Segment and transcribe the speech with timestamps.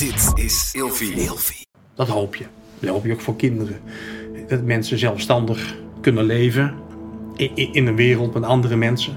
[0.00, 1.66] Dit is Ilfie.
[1.94, 2.44] Dat hoop je.
[2.78, 3.80] Dat hoop je ook voor kinderen.
[4.48, 6.74] Dat mensen zelfstandig kunnen leven
[7.54, 9.16] in, een wereld met andere mensen.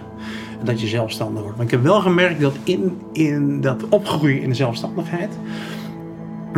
[0.60, 1.58] En dat je zelfstandig wordt.
[1.58, 5.34] Maar ik heb wel gemerkt dat in, in dat opgroeien in de zelfstandigheid...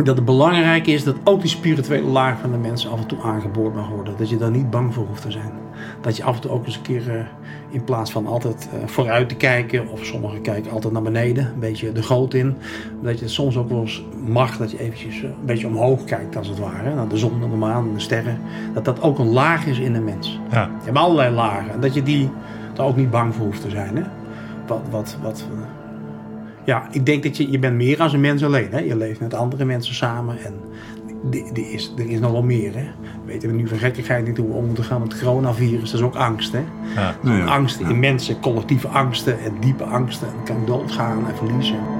[0.04, 3.20] dat het belangrijk is dat ook die spirituele laag van de mensen af en toe
[3.22, 4.14] aangeboord mag worden.
[4.18, 5.52] Dat je daar niet bang voor hoeft te zijn.
[6.00, 7.24] Dat je af en toe ook eens een keer eh,
[7.70, 9.88] in plaats van altijd eh, vooruit te kijken...
[9.88, 12.56] of sommigen kijken altijd naar beneden, een beetje de goot in...
[13.02, 16.04] dat je het soms ook wel eens mag dat je eventjes eh, een beetje omhoog
[16.04, 16.94] kijkt als het ware.
[16.94, 18.40] Naar de zon, naar de maan, naar de sterren.
[18.74, 20.40] Dat dat ook een laag is in de mens.
[20.50, 20.70] Ja.
[20.78, 21.72] Je hebt allerlei lagen.
[21.72, 22.30] En dat je die
[22.74, 23.96] daar ook niet bang voor hoeft te zijn.
[23.96, 24.02] Hè?
[24.66, 25.46] Wat, wat, wat,
[26.66, 28.68] ja, ik denk dat je, je bent meer als een mens alleen.
[28.70, 28.78] Hè?
[28.78, 30.44] Je leeft met andere mensen samen.
[30.44, 30.54] En
[31.30, 32.74] die, die is, er is nog wel meer.
[32.74, 32.84] Hè?
[33.24, 35.90] Weten we nu van gekkigheid niet hoe we om moeten gaan met het coronavirus.
[35.90, 36.52] Dat is ook angst.
[36.52, 36.62] Hè?
[36.94, 37.16] Ja.
[37.22, 37.44] Ja, ja.
[37.44, 40.28] Angst in mensen, collectieve angsten en diepe angsten.
[40.28, 41.95] En kan doodgaan en verliezen.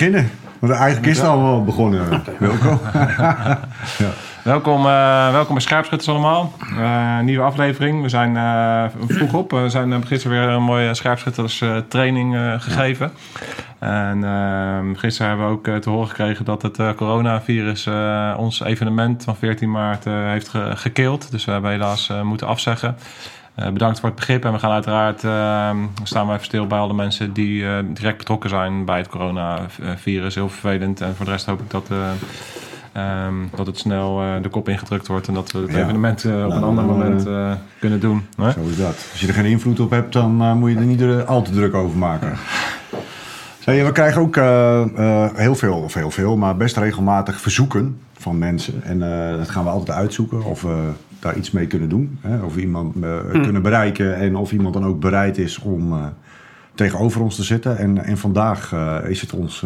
[0.00, 0.30] Beginnen.
[0.58, 2.80] Want eigenlijk is het al wel begonnen, Wilco.
[4.44, 6.52] Welkom, eh, welkom bij Scherpschutters allemaal.
[6.78, 8.02] Eh, nieuwe aflevering.
[8.02, 9.50] We zijn eh, vroeg op.
[9.50, 13.12] We zijn gisteren weer een mooie scherpschutters training gegeven.
[13.78, 17.88] En eh, gisteren hebben we ook te horen gekregen dat het coronavirus
[18.36, 21.30] ons evenement van 14 maart heeft ge gekeeld.
[21.30, 22.96] Dus we hebben helaas moeten afzeggen.
[23.60, 25.70] Eh, bedankt voor het begrip en we gaan uiteraard eh,
[26.02, 30.34] staan we even stil bij alle mensen die eh, direct betrokken zijn bij het coronavirus.
[30.34, 31.00] Heel vervelend.
[31.00, 32.10] En voor de rest hoop ik dat, eh,
[32.92, 35.78] ehm, dat het snel de kop ingedrukt wordt en dat we het Ja.
[35.82, 37.28] evenement op Nou, een ander dan, moment
[37.78, 38.26] kunnen doen.
[38.36, 38.50] Hè?
[38.50, 39.08] Zo is dat.
[39.10, 41.74] Als je er geen invloed op hebt, dan moet je er niet al te druk
[41.74, 42.32] over maken.
[43.64, 44.36] We krijgen ook
[45.36, 48.82] heel veel, of heel veel, maar best regelmatig verzoeken van mensen.
[48.82, 48.98] En
[49.38, 52.18] dat gaan we altijd uitzoeken of we daar iets mee kunnen doen.
[52.20, 52.42] Hè?
[52.42, 56.06] Of we iemand eh, kunnen bereiken en of iemand dan ook bereid is om eh,
[56.74, 57.78] tegenover ons te zitten.
[57.78, 59.64] En, en vandaag eh, is het ons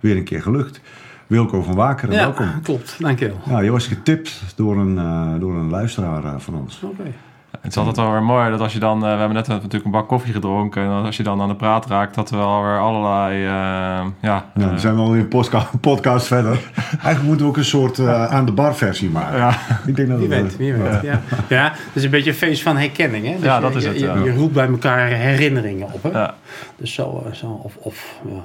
[0.00, 0.80] weer een keer gelukt.
[1.26, 2.60] Wilco van Wakeren, Ja, welkom.
[2.62, 2.96] klopt.
[2.98, 3.38] Dankjewel.
[3.46, 4.94] Ja, je was getipt door een,
[5.40, 6.82] door een luisteraar van ons.
[6.82, 7.12] Oké.
[7.60, 9.84] Het is altijd wel weer mooi dat als je dan, eh, we hebben net natuurlijk
[9.84, 12.78] een bak koffie gedronken, en als je dan aan de praat raakt, dat we alweer
[12.78, 16.58] allerlei, eh, ja, Ja, eh, we zijn wel weer een postka- podcast verder.
[16.90, 19.38] Eigenlijk moeten we ook een soort eh, aan de bar versie maken.
[19.38, 21.02] ja, Ik denk dat Wie het, weet, wie weet.
[21.02, 21.20] Ja.
[21.48, 23.26] Ja, het is een beetje een feest van herkenning.
[23.26, 23.32] Hè?
[23.34, 24.14] Dus Ja, je- dat is je, het, Je, ja.
[24.24, 26.02] je roept bij elkaar herinneringen op.
[26.02, 26.08] Hè?
[26.10, 26.34] ja,
[26.76, 28.40] Dus zo, zo of, of ja.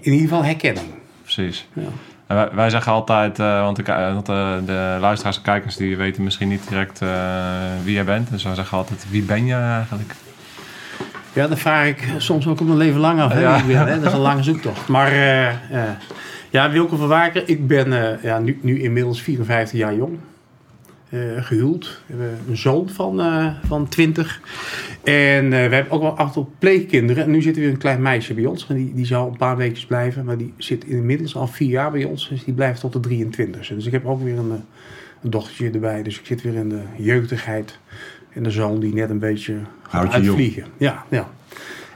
[0.00, 0.86] in ieder geval herkenning.
[1.22, 1.68] precies.
[1.72, 1.82] Ja.
[2.34, 5.96] Wij, wij zeggen altijd, eh, want, de, ki- want eh, de luisteraars en kijkers die
[5.96, 7.08] weten misschien niet direct eh,
[7.84, 8.30] wie jij bent.
[8.30, 10.14] Dus wij zeggen altijd, wie ben je eigenlijk?
[11.32, 13.32] ja, dat vraag ik soms ook op mijn leven lang af.
[13.32, 13.62] Hè, Ja.
[13.66, 13.96] ben, hè?
[13.98, 14.88] Dat is een lange zoektocht.
[14.88, 15.12] Maar
[16.50, 20.18] ja, Wilco van Waker, ik ben ja, nu, nu inmiddels 54 jaar jong.
[21.10, 22.00] Eh, gehuwd.
[22.06, 24.40] We hebben een zoon van, eh, van 20.
[25.04, 27.24] En eh, we hebben ook wel acht pleegkinderen.
[27.24, 28.66] En nu zit er weer een klein meisje bij ons.
[28.68, 30.24] En die, die zou een paar weken blijven.
[30.24, 32.28] Maar die zit inmiddels al vier jaar bij ons.
[32.28, 34.50] Dus die blijft tot de 23 Dus ik heb ook weer een,
[35.22, 36.02] een dochtertje erbij.
[36.02, 37.78] Dus ik zit weer in de jeugdigheid.
[38.32, 40.14] En de zoon die net een beetje gaat jong.
[40.14, 40.64] uitvliegen.
[40.76, 41.30] Ja, ja.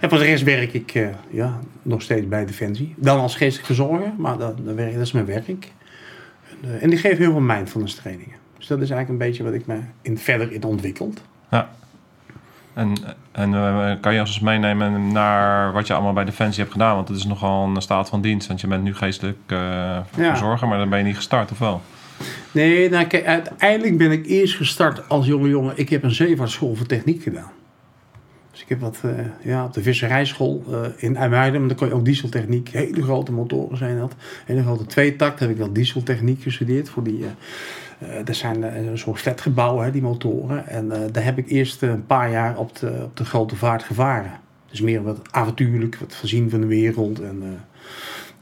[0.00, 0.92] En voor de rest werk ik
[1.30, 2.94] ja, nog steeds bij Defensie.
[2.96, 4.12] Dan als geestelijke verzorger.
[4.16, 5.48] Maar dat, dat, werk, dat is mijn werk.
[5.48, 8.43] En, en die geeft heel veel mindfulness trainingen.
[8.64, 11.20] Dus dat is eigenlijk een beetje wat ik me in, verder in ontwikkeld.
[11.50, 11.70] Ja.
[12.74, 12.92] En,
[13.32, 16.94] en eh, kan je ons eens meenemen naar wat je allemaal bij Defensie hebt gedaan?
[16.94, 18.48] Want het is nogal een staat van dienst.
[18.48, 21.82] Want je bent nu geestelijk eh, verzorger, maar dan ben je niet gestart, of wel?
[22.52, 25.72] Nee, nou, kijk, uiteindelijk ben ik eerst gestart als jonge jongen.
[25.76, 27.50] Ik heb een zeevaartschool voor techniek gedaan.
[28.50, 29.10] Dus ik heb wat eh,
[29.42, 30.64] ja, op de visserijschool
[30.96, 31.60] in IJmuiden.
[31.60, 32.68] Maar dan kon je ook dieseltechniek.
[32.68, 34.14] Hele grote motoren zijn dat.
[34.44, 36.88] Hele grote tweetakt heb ik wel dieseltechniek gestudeerd.
[36.88, 37.24] Voor die,
[37.98, 40.66] eh, dat zijn eh, een soort flatgebouwen, die motoren.
[40.66, 43.82] En eh, daar heb ik eerst een paar jaar op de, op de grote vaart
[43.82, 44.32] gevaren.
[44.70, 47.20] Dus meer wat avontuurlijk, wat voorzien van de wereld.
[47.20, 47.38] En,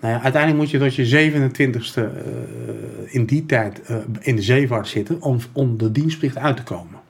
[0.02, 3.82] nou ja, uiteindelijk moet je tot je 27ste eh, in die tijd
[4.20, 7.00] in de zeevaart zitten om, om de dienstplicht uit te komen.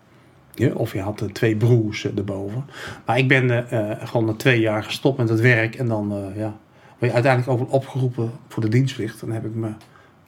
[0.55, 2.65] Ja, of je had twee broers erboven.
[3.07, 3.67] Maar ik ben
[4.07, 5.75] gewoon na twee jaar gestopt met het werk.
[5.75, 6.57] En dan eh, ja,
[6.99, 9.21] word je uiteindelijk wel opgeroepen voor de dienstplicht.
[9.21, 9.69] Dan heb ik me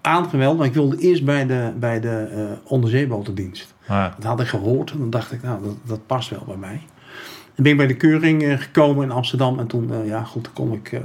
[0.05, 0.59] aangemeld.
[0.59, 3.75] Maar ik wilde eerst bij de, bij de eh onderzeebotendienst.
[3.89, 4.15] Ja.
[4.17, 6.81] Dat had ik gehoord en dan dacht ik, nou, dat, dat past wel bij mij.
[7.55, 9.59] ben ik bij de keuring eh, gekomen in Amsterdam.
[9.59, 11.01] En toen, eh, ja goed, kon ik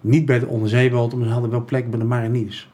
[0.00, 1.14] niet bij de onderzeeboot.
[1.14, 2.68] Maar ze hadden wel plek bij de mariniers.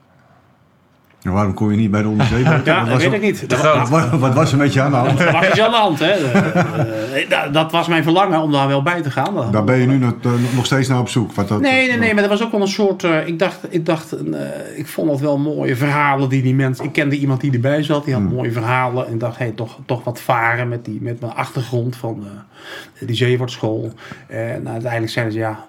[1.22, 2.64] En waarom kon je niet bij de onderzeeboot?
[2.66, 3.48] Ja, Wat dat weet ik niet.
[3.50, 5.18] Dat, Wat, wat- wat was er met je aan de hand?
[5.18, 6.10] dat was iets aan de hand, hè.
[6.10, 9.50] Eh, eh, dat- dat was mijn verlangen om daar wel bij te gaan.
[9.52, 11.32] Daar ben je nu nog, eh, nog steeds naar op zoek.
[11.32, 13.02] Wat dat, Nee, nee, nee, maar dat was ook wel een soort.
[13.24, 14.16] ik dacht, ik, dacht
[14.76, 16.84] ik vond het wel mooie verhalen die die mensen.
[16.84, 18.32] Ik kende iemand die erbij zat, die had Hmm.
[18.32, 19.06] mooie verhalen.
[19.06, 22.24] En dacht, hé, toch, toch wat varen met, die, met mijn achtergrond van
[23.00, 23.92] eh, die zeewaartschool.
[24.28, 25.64] En uiteindelijk zeiden ze, ja,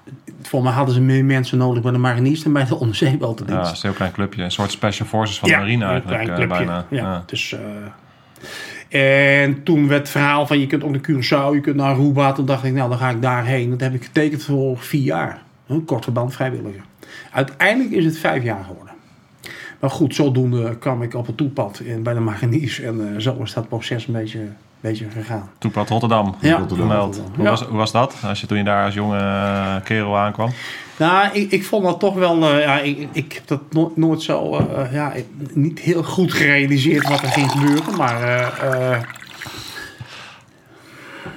[0.47, 3.47] voor mij hadden ze meer mensen nodig bij de mariniers dan bij de onderzeeboten.
[3.47, 4.43] Ja, het is een heel klein clubje.
[4.43, 6.25] Een soort special forces van de marine een eigenlijk.
[6.25, 6.85] klein eh, bijna.
[6.89, 7.01] Ja.
[7.01, 7.23] Ja.
[7.25, 11.75] Dus, eh, en toen werd het verhaal van je kunt ook naar Curaçao, je kunt
[11.75, 12.31] naar Aruba.
[12.31, 13.69] Toen dacht ik, nou dan ga ik daarheen.
[13.69, 15.41] Dat heb ik getekend voor vier jaar.
[15.67, 16.83] Een kort verband vrijwilliger.
[17.31, 18.92] Uiteindelijk is het vijf jaar geworden.
[19.83, 22.79] Maar goed, zodoende kwam ik op het toepad in, bij de mariniers.
[22.79, 24.39] En eh, zo is dat proces een beetje,
[24.79, 25.49] beetje gegaan.
[25.57, 26.35] Toepad Rotterdam.
[26.39, 26.87] Ja, Rotterdam.
[26.89, 27.05] Gemeld.
[27.15, 27.35] Rotterdam.
[27.35, 27.49] Hoe, Ja.
[27.49, 28.15] was, hoe was dat?
[28.23, 30.49] Als je toen je daar als jonge eh, kerel aankwam?
[30.97, 32.43] Nou, ik, ik vond dat toch wel.
[32.43, 34.55] eh, ja, ik, ik heb dat no- nooit zo.
[34.57, 37.95] eh, ja, ik- niet heel goed gerealiseerd wat er ging gebeuren.
[37.97, 38.21] Maar.
[38.23, 39.01] eh, eh,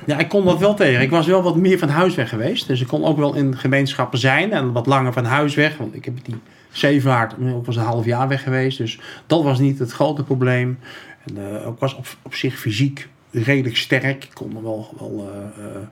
[0.05, 1.01] ja, ik kon dat wel tegen.
[1.03, 2.67] Ik was wel wat meer van huis weg geweest.
[2.67, 4.53] Dus ik kon ook wel in gemeenschappen zijn.
[4.53, 5.77] En wat langer van huis weg.
[5.77, 6.35] Want ik heb die
[6.77, 7.35] zeevaart.
[7.65, 8.79] Was een half jaar weg geweest.
[8.79, 10.79] Dus dat was niet het grote probleem.
[11.25, 14.25] En eh, ik was op, op zich fysiek redelijk sterk.
[14.25, 14.95] Ik kon er wel.
[14.99, 15.83] wel eh, eh,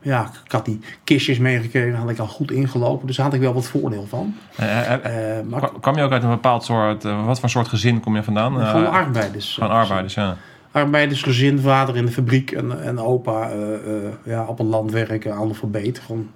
[0.00, 3.06] ja, ik had die kistjes meegekregen, had ik al goed ingelopen.
[3.06, 4.34] Dus daar had ik wel wat voordeel van.
[5.48, 8.22] Maar Kwa- Kwam je ook uit een bepaald soort, wat voor soort gezin kom je
[8.22, 8.66] vandaan?
[8.66, 9.54] Gewoon arbeiders.
[9.54, 10.36] Gewoon arbeiders, ja.
[10.70, 13.50] Arbeidersgezin, vader in de fabriek en, en opa
[14.24, 15.98] ja, op een land werken, analfabeet.
[15.98, 16.30] Gewoon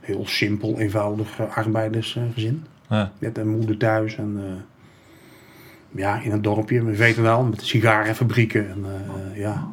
[0.00, 2.66] heel simpel, eenvoudig arbeidersgezin.
[2.88, 3.12] Ja.
[3.18, 8.70] Met een moeder thuis en eh, ja, in een dorpje, we weten wel, met sigarenfabrieken.
[8.70, 9.38] En, eh.
[9.38, 9.68] Ja,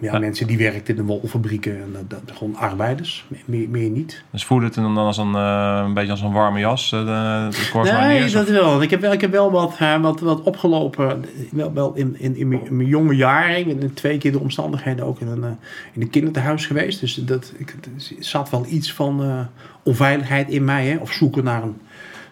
[0.00, 0.18] Ja.
[0.18, 1.72] mensen die werkten in de wolfabrieken.
[1.82, 4.22] En, dat, dat, gewoon arbeiders, meer, meer niet.
[4.30, 7.48] Dus voelde het dan als een, eh, een beetje als een warme jas, eh, de,
[7.82, 8.82] Nee, dat of- wel.
[8.82, 11.24] Ik heb wel, ik heb wel wat, eh, wat, wat opgelopen.
[11.50, 13.58] Wel, wel in, in, in, mijn, in mijn jonge jaren.
[13.58, 15.50] Ik ben twee keer de omstandigheden ook in een, eh,
[15.92, 17.00] in een kinderthuis geweest.
[17.00, 19.40] Dus dat, ik, er zat wel iets van eh,
[19.82, 20.86] onveiligheid in mij.
[20.86, 20.96] Hè?
[20.96, 21.76] Of zoeken naar een,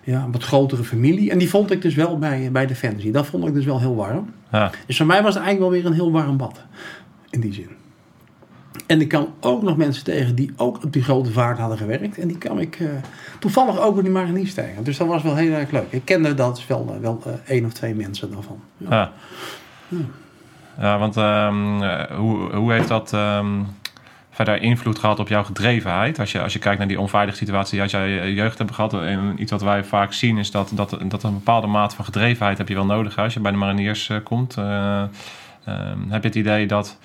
[0.04, 1.30] ja, een wat grotere familie.
[1.30, 3.12] En die vond ik dus wel bij, bij Defensie.
[3.12, 4.30] Dat vond ik dus wel heel warm.
[4.52, 4.70] Ja.
[4.86, 6.60] Dus voor mij was het eigenlijk wel weer een heel warm bad.
[7.30, 7.68] In die zin.
[8.86, 12.18] En ik kwam ook nog mensen tegen die ook op die grote vaart hadden gewerkt.
[12.18, 12.88] En die kwam ik eh,
[13.38, 14.84] toevallig ook bij die mariniers tegen.
[14.84, 15.92] Dus dat was wel heel erg leuk.
[15.92, 18.60] Ik kende dat wel, eh, wel eh, één of twee mensen daarvan.
[18.76, 19.12] Ja.
[20.78, 20.98] Ja.
[20.98, 23.62] Want ehm, eh, hoe, hoe heeft dat ehm,
[24.30, 26.18] verder invloed gehad op jouw gedrevenheid?
[26.18, 28.94] Als je, als je kijkt naar die onveilige situatie uit jouw jeugd hebt gehad.
[28.94, 32.58] En iets wat wij vaak zien is dat, dat, dat een bepaalde mate van gedrevenheid
[32.58, 34.56] heb je wel nodig als je bij de mariniers komt.
[35.68, 36.98] Eh, ehm, heb je het idee dat,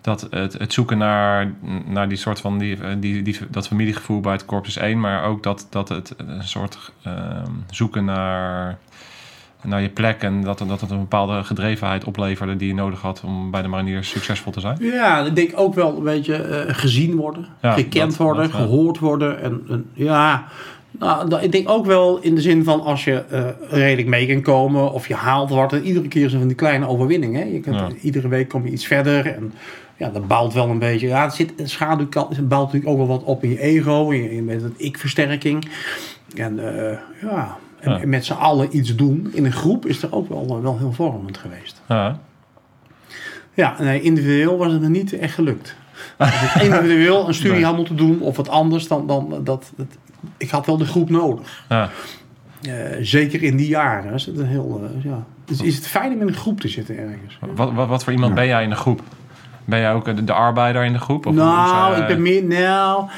[0.00, 1.52] dat het, het zoeken naar,
[1.86, 5.24] naar die soort van die, die, die, dat familiegevoel bij het korps is één, maar
[5.24, 8.78] ook dat, dat het een soort ehm, zoeken naar
[9.62, 13.22] naar je plek en dat, dat het een bepaalde gedrevenheid opleverde die je nodig had
[13.24, 14.76] om bij de mariniers succesvol te zijn?
[14.80, 18.52] Ja, ik denk ook wel een beetje eh, gezien worden, Ja, gekend dat- worden, dat,
[18.52, 18.58] ja.
[18.58, 19.40] gehoord worden.
[19.42, 20.44] En, en ja,
[20.98, 24.40] nou, ik denk ook wel in de zin van als je eh, redelijk mee kan
[24.42, 25.72] komen of je haalt wat.
[25.72, 27.52] En iedere keer zo van die kleine overwinning.
[27.52, 27.88] Je kunt, Ja.
[28.00, 29.26] Iedere week kom je iets verder.
[29.26, 29.52] En
[29.96, 31.06] ja, dat bouwt wel een beetje.
[31.06, 34.10] Ja, het zit, een schaduwkant het bouwt natuurlijk ook wel wat op in je ego,
[34.10, 35.68] in, in, met het ik-versterking.
[36.36, 36.58] En
[36.90, 38.06] eh, ja, en, Ja.
[38.06, 41.38] met z'n allen iets doen in een groep is er ook wel, wel heel vormend
[41.38, 41.82] geweest.
[41.88, 42.18] Ja,
[43.54, 45.74] Ja, nee, individueel was het me niet echt gelukt.
[46.18, 47.64] Als ik individueel een studie Nee.
[47.64, 49.86] had moeten doen of wat anders, dan, dan dat, dat,
[50.36, 51.64] ik had wel de groep nodig.
[51.68, 51.90] ja.
[52.62, 54.14] Eh, zeker in die jaren.
[54.14, 55.24] Is het een heel, eh, ja.
[55.44, 57.38] Dus is het fijn om in een groep te zitten ergens.
[57.54, 59.02] Wat, wat, wat voor iemand ben jij in de groep?
[59.64, 61.26] Ben jij ook de, de arbeider in de groep?
[61.26, 62.44] Of nou, eh, ik ben meer.
[62.44, 63.08] Nou.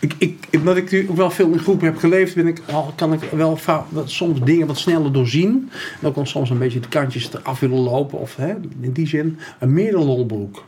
[0.00, 2.92] Ik, ik, omdat ik natuurlijk ook wel veel in groepen heb geleefd, ben ik, al,
[2.96, 5.70] kan ik wel wat, soms dingen wat sneller doorzien.
[6.00, 8.18] En ook al soms een beetje de kantjes eraf willen lopen.
[8.18, 10.64] Of hè, in die zin, een meer de lolbroek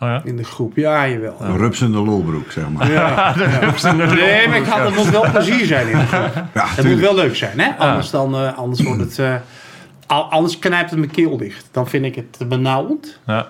[0.00, 0.22] Oh ja?
[0.24, 0.76] in de groep.
[0.76, 1.36] Ja, jawel.
[1.40, 2.90] Een rupsende lolbroek, zeg maar.
[2.92, 3.34] Ja.
[4.14, 6.44] Nee, maar ik had, het moet wel plezier zijn in de groep.
[6.54, 7.70] Ja, Het moet wel leuk zijn, hè?
[7.78, 9.18] Anders, dan, eh, anders wordt het...
[9.18, 9.34] eh,
[10.30, 11.68] anders knijpt het mijn keel dicht.
[11.70, 13.18] Dan vind ik het te benauwend.
[13.26, 13.48] Ja.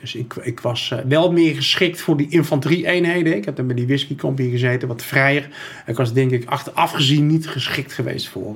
[0.00, 3.36] Dus ik, ik was eh, wel meer geschikt voor die infanterie-eenheden.
[3.36, 5.48] Ik heb dan bij die whiskycompie gezeten, wat vrijer.
[5.86, 8.54] Ik was denk ik achteraf gezien niet geschikt geweest voor...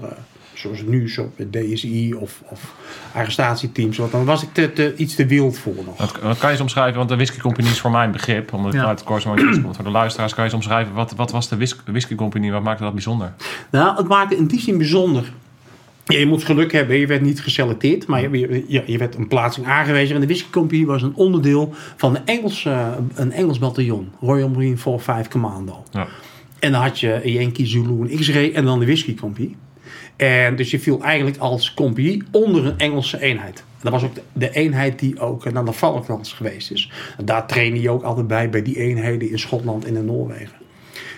[0.60, 2.74] zoals nu, zo DSI of, of
[3.12, 3.96] arrestatieteams.
[3.98, 5.98] Want dan was ik te, te, iets te wild voor nog.
[5.98, 6.96] Wat, wat kan je eens omschrijven?
[6.96, 8.86] Want de whisky company is voor mijn begrip, omdat Ja.
[8.86, 9.74] uit het kom.
[9.74, 12.50] Voor de luisteraars kan je eens omschrijven, wat, wat was de whis- whisky company?
[12.50, 13.32] Wat maakte dat bijzonder?
[13.70, 15.32] Nou, het maakte in die zin bijzonder.
[16.04, 16.96] Ja, je moet geluk hebben.
[16.96, 20.14] Je werd niet geselecteerd, maar je, je, je werd een plaatsing aangewezen.
[20.14, 22.64] En de Whisky Company was een onderdeel van een Engels,
[23.14, 24.08] een Engels bataljon.
[24.20, 25.84] Royal Marine 4-5 Commando.
[25.90, 26.06] Ja.
[26.58, 29.56] En dan had je Yankee, Zulu en X-Ray en dan de Whisky Company.
[30.20, 33.64] En dus je viel eigenlijk als compagnie onder een Engelse eenheid.
[33.82, 36.90] Dat was ook de, eenheid die ook eh, naar de Falklands geweest is.
[37.24, 40.56] Daar trainde je ook altijd bij, bij die eenheden in Schotland en in Noorwegen.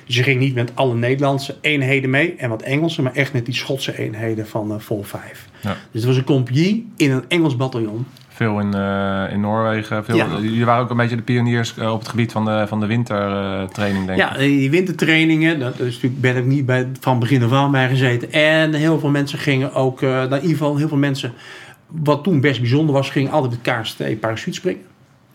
[0.07, 3.45] Dus je ging niet met alle Nederlandse eenheden mee en wat Engelse, maar echt met
[3.45, 5.49] die Schotse eenheden van eh Vol 5.
[5.63, 5.77] Ja.
[5.91, 8.07] Dus het was een compagnie in een Engels bataljon.
[8.35, 10.05] Veel in, eh, in Noorwegen.
[10.05, 10.27] Veel, Ja.
[10.41, 12.87] Jullie waren ook een beetje de pioniers eh, op het gebied van de, van de
[12.87, 14.25] wintertraining, denk ik.
[14.25, 17.89] Ja, die wintertrainingen, dat is natuurlijk, ben ik niet bij, van begin af aan bij
[17.89, 18.33] gezeten.
[18.33, 21.33] En heel veel mensen gingen ook, eh in ieder geval heel veel mensen,
[21.87, 24.83] wat toen best bijzonder was, gingen altijd met KST parachute springen.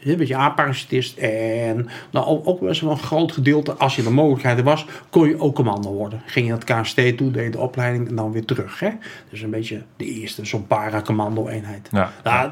[0.03, 1.17] Een beetje A-parachutist.
[1.17, 5.27] En nou, ook ook best wel een groot gedeelte, als je de mogelijkheid was, kon
[5.27, 6.21] je ook commando worden.
[6.25, 8.79] Ging je naar het KST toe, deed je de opleiding en dan weer terug.
[8.79, 8.89] Hè?
[9.29, 11.89] Dus een beetje de eerste, zo'n para-commando-eenheid.
[11.91, 12.11] Ja.
[12.23, 12.49] Nou,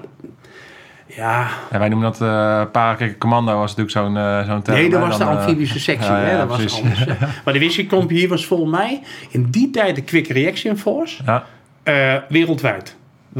[1.07, 4.77] ja, Ja, wij noemen dat eh para commando was natuurlijk zo'n eh zo'n term.
[4.77, 6.11] Nee, dat was de dan, eh, amfibische sectie.
[6.11, 6.31] hè?
[6.31, 6.99] ja, dat was anders.
[6.99, 7.13] hè.
[7.43, 11.43] Maar de Whisky Company was volgens mij in die tijd de Quick Reaction Force Ja,
[12.29, 12.95] wereldwijd.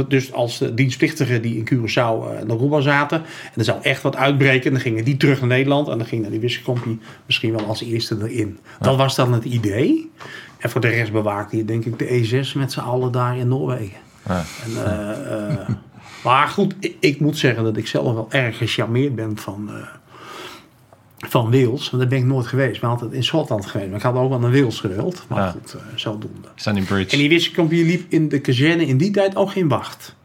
[0.08, 3.18] Dus als de dienstplichtigen die in Curaçao eh, en Aruba zaten.
[3.18, 4.72] En er zou echt wat uitbreken.
[4.72, 5.88] Dan gingen die terug naar Nederland.
[5.88, 8.60] En dan ging naar die Company misschien wel als eerste erin.
[8.80, 10.12] Dat was dan het idee.
[10.58, 13.48] En voor de rest bewaakte je denk ik de E6 met z'n allen daar in
[13.48, 13.98] Noorwegen.
[14.26, 14.44] ja.
[14.64, 15.70] En, eh, eh,
[16.24, 19.88] maar goed, ik, ik moet zeggen dat ik zelf wel erg gecharmeerd ben van, eh,
[21.30, 21.90] van Wales.
[21.90, 22.82] Want daar ben ik nooit geweest.
[22.82, 23.90] Ben altijd in Schotland geweest.
[23.90, 25.24] Maar ik had ook wel naar Wales gewild.
[25.28, 25.50] Maar Ja.
[25.50, 26.48] goed, eh, zodoende.
[26.56, 27.12] Standing Bridge.
[27.12, 30.16] En die wisselkampioen liep in de kazerne in die tijd ook geen wacht.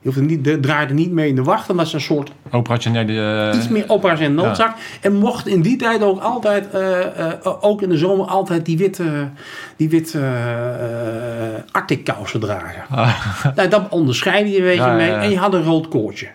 [0.00, 1.70] Je hoefde niet, de, draaide niet mee in de wacht.
[1.70, 3.50] Omdat ze een soort Operationele...
[3.50, 4.76] eh, iets meer opera's en noodzak.
[5.00, 7.26] En mocht in die tijd ook altijd, eh,
[7.60, 9.28] ook in de zomer, altijd die witte,
[9.76, 10.20] die witte
[11.70, 12.82] Arctic kousen dragen.
[13.56, 15.10] Nou, dat onderscheidde je weet je Ja, ja, mee.
[15.10, 16.28] En je had een rood koordje.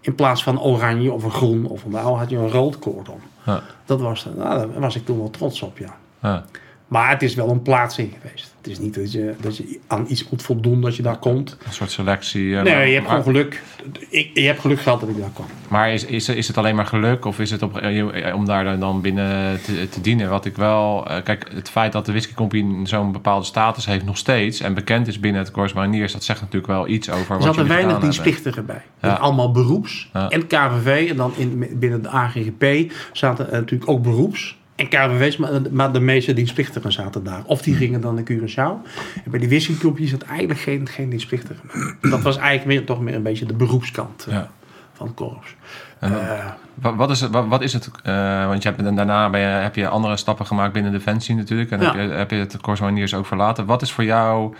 [0.00, 3.08] In plaats van oranje of een groen of een blauw had je een rood koord
[3.08, 3.20] om.
[3.46, 3.62] Ja.
[3.84, 6.44] Dat was, nou, daar was ik toen wel trots op, ja.
[6.86, 8.54] Maar het is wel een plaatsing geweest.
[8.56, 11.56] Het is niet dat je, dat je aan iets moet voldoen dat je daar komt.
[11.66, 12.56] Een soort selectie.
[12.56, 13.62] eh, Nee, je hebt gewoon geluk.
[14.08, 15.46] Ik, je hebt geluk gehad dat ik daar kwam.
[15.68, 18.78] Maar is, is, is het alleen maar geluk of is het op, eh, om daar
[18.78, 20.30] dan binnen te, te dienen?
[20.30, 21.06] Wat ik wel...
[21.08, 24.60] eh, kijk, het feit dat de Whisky Company zo'n bepaalde status heeft nog steeds...
[24.60, 26.12] en bekend is binnen het Corps Mariniers...
[26.12, 28.82] dat zegt natuurlijk wel iets over Er wat zaten weinig dienstplichtigen bij.
[29.02, 29.12] Ja.
[29.14, 30.10] Allemaal beroeps.
[30.12, 30.28] Ja.
[30.28, 31.06] En KVV.
[31.10, 34.56] En dan in, binnen de AGGP zaten natuurlijk ook beroeps.
[34.76, 37.42] En KVV's, maar, maar de meeste dienstplichtigen zaten daar.
[37.46, 38.86] Of die gingen dan naar Curaçao.
[39.24, 41.70] En bij die wisselklompjes zat eigenlijk geen, geen dienstplichtigen.
[42.00, 44.50] Dat was eigenlijk meer, toch meer een beetje de beroepskant eh, Ja.
[44.92, 45.54] van het korps.
[45.98, 46.46] En Eh,
[46.80, 47.90] Wat, is het, wat, is het?
[48.02, 51.34] eh, want je hebt, en daarna ben je, heb je andere stappen gemaakt binnen Defensie
[51.34, 51.70] natuurlijk.
[51.70, 51.84] En Ja.
[51.96, 53.66] heb, je, heb je het Corps Mariniers ook verlaten.
[53.66, 54.54] Wat is voor jou,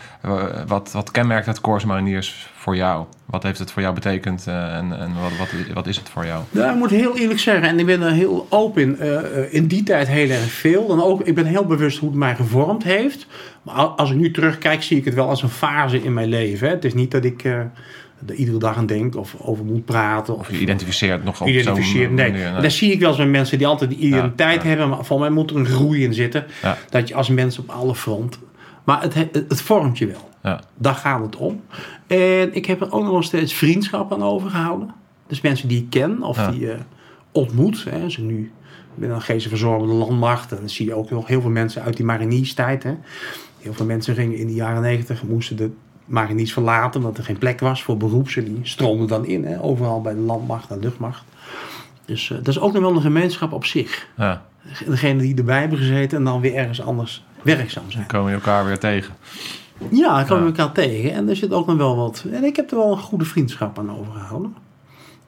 [0.67, 3.05] wat, wat kenmerkt het Corps Mariniers voor jou?
[3.27, 6.27] Wat heeft het voor jou betekend eh, en, en wat, wat, wat is het voor
[6.27, 6.43] jou?
[6.51, 8.99] Nou, ik moet heel eerlijk zeggen, en ik ben er heel open in.
[8.99, 10.87] eh, in die tijd heel erg veel.
[10.87, 13.27] Dan ook, ik ben heel bewust hoe het mij gevormd heeft.
[13.63, 16.29] Maar al- als ik nu terugkijk, zie ik het wel als een fase in mijn
[16.29, 16.69] leven.
[16.69, 16.75] Hè.
[16.75, 17.45] Het is niet dat ik
[18.27, 20.35] er iedere dag aan denk of over moet praten.
[20.35, 22.07] Of, Of je identificeert nog op identificeert.
[22.07, 22.61] zo'n Nee.
[22.61, 24.69] dat zie ik wel eens bij mensen die altijd die identiteit ja.
[24.69, 24.89] hebben.
[24.89, 26.47] Maar voor mij moet er een groei in zitten.
[26.63, 26.79] Ja.
[26.91, 28.41] Dat je als mens op alle fronten.
[28.85, 30.31] Maar het, het, het vormt je wel.
[30.43, 30.61] Ja.
[30.75, 31.63] Daar gaat het om.
[32.07, 34.95] En ik heb er ook nog steeds vriendschap aan overgehouden.
[35.27, 36.79] Dus mensen die ik ken of die eh
[37.33, 37.85] ontmoet.
[37.91, 38.53] Hè, ik nu
[38.95, 40.53] ik ben dan geestverzorgende landmacht.
[40.53, 42.83] En dan zie je ook nog heel veel mensen uit die marinierstijd.
[42.83, 42.95] Hè.
[43.59, 45.71] Heel veel mensen gingen in de jaren negentig, moesten de
[46.07, 47.01] mariniers verlaten.
[47.01, 48.45] Omdat er geen plek was voor beroepsen.
[48.45, 49.45] Die stroomden dan in.
[49.45, 51.25] Hè, overal bij de landmacht en luchtmacht.
[52.05, 54.07] Dus eh, dat is ook nog wel een gemeenschap op zich.
[54.17, 54.43] Ja,
[54.87, 58.07] Degene die erbij hebben gezeten en dan weer ergens anders werkzaam zijn.
[58.07, 59.15] komen je elkaar weer tegen.
[59.91, 60.45] Ja, ik kom Ja.
[60.47, 61.13] elkaar tegen.
[61.13, 62.25] En er zit ook nog wel wat.
[62.33, 64.55] En ik heb er wel een goede vriendschap aan overgehouden.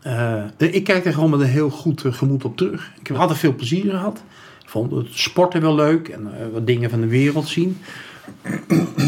[0.02, 2.92] Eh, ik kijk er gewoon met een heel goed eh, gemoed op terug.
[3.00, 4.22] Ik heb altijd veel plezier gehad.
[4.62, 7.78] Ik vond het sporten wel leuk en wat dingen van de wereld zien.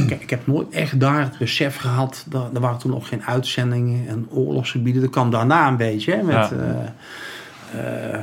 [0.07, 2.25] Kijk, ik heb nooit echt daar het besef gehad.
[2.29, 5.03] Dat, er waren toen nog geen uitzendingen en oorlogsgebieden.
[5.03, 6.12] Dat kwam daarna een beetje.
[6.15, 6.50] Hè, met, Ja.
[7.73, 8.21] eh, eh,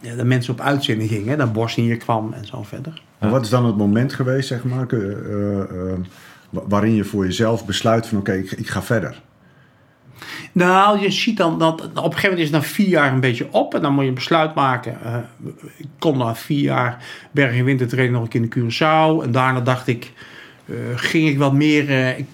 [0.00, 1.28] ja, de mensen op uitzending gingen.
[1.28, 3.02] Hè, dat Bosnië kwam en zo verder.
[3.18, 5.92] Maar wat is dan het moment geweest, zeg maar, eh,
[6.50, 9.20] wa- waarin je voor jezelf besluit van oké, ik, ik ga verder?
[10.52, 13.20] Nou, je ziet dan dat op een gegeven moment is het na vier jaar een
[13.20, 13.74] beetje op.
[13.74, 14.98] En dan moet je een besluit maken.
[15.04, 15.16] Eh,
[15.76, 19.24] ik kon na vier jaar berg- en wintertraining nog een keer in Curaçao.
[19.24, 20.12] En daarna dacht ik,
[20.66, 21.88] eh, ging ik wat meer...
[21.88, 22.26] eh, ik,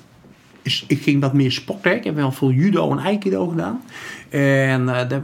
[0.86, 1.96] ik ging wat meer sporten.
[1.96, 3.82] Ik heb wel veel judo en aikido gedaan.
[4.30, 5.22] En de-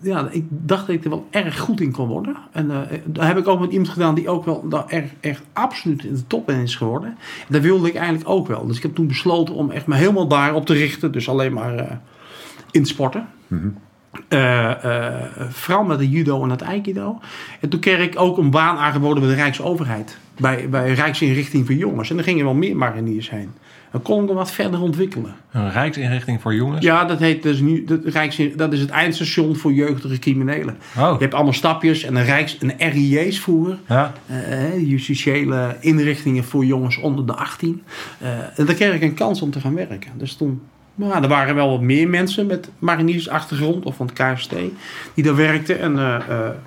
[0.00, 2.36] ja, ik dacht dat ik er wel erg goed in kon worden.
[2.52, 5.42] En uh, daar heb ik ook met iemand gedaan die ook wel daar echt, echt
[5.52, 7.08] absoluut in de top in is geworden.
[7.08, 8.66] En dat wilde ik eigenlijk ook wel.
[8.66, 11.12] Dus ik heb toen besloten om echt me helemaal daarop te richten.
[11.12, 11.90] Dus alleen maar uh,
[12.70, 13.28] in sporten.
[13.46, 13.74] Mm -hmm.
[15.50, 17.18] vooral met de judo en het aikido.
[17.60, 20.18] En toen kreeg ik ook een baan aangeboden bij de Rijksoverheid.
[20.38, 22.10] Bij, bij Rijksinrichting voor Jongens.
[22.10, 23.50] En er gingen wel meer mariniers heen.
[23.90, 25.34] Dan kon ik hem wat verder ontwikkelen.
[25.52, 26.84] Een rijksinrichting voor jongens?
[26.84, 27.84] Ja, dat heet dus nu.
[27.84, 30.76] Dat, Rijks, dat is het eindstation voor jeugdige criminelen.
[30.96, 31.12] Oh.
[31.12, 33.78] Je hebt allemaal stapjes en een, Rijks, een RIJ's voeren.
[33.88, 34.12] Ja.
[34.30, 37.82] Uh, justitiële inrichtingen voor jongens onder de 18.
[38.22, 38.28] Uh,
[38.58, 40.10] en daar kreeg ik een kans om te gaan werken.
[40.16, 40.62] Dus toen.
[40.94, 44.54] Nou, er waren wel wat meer mensen met mariniersachtergrond of van het KST
[45.14, 45.80] die daar werkten.
[45.80, 46.16] En uh,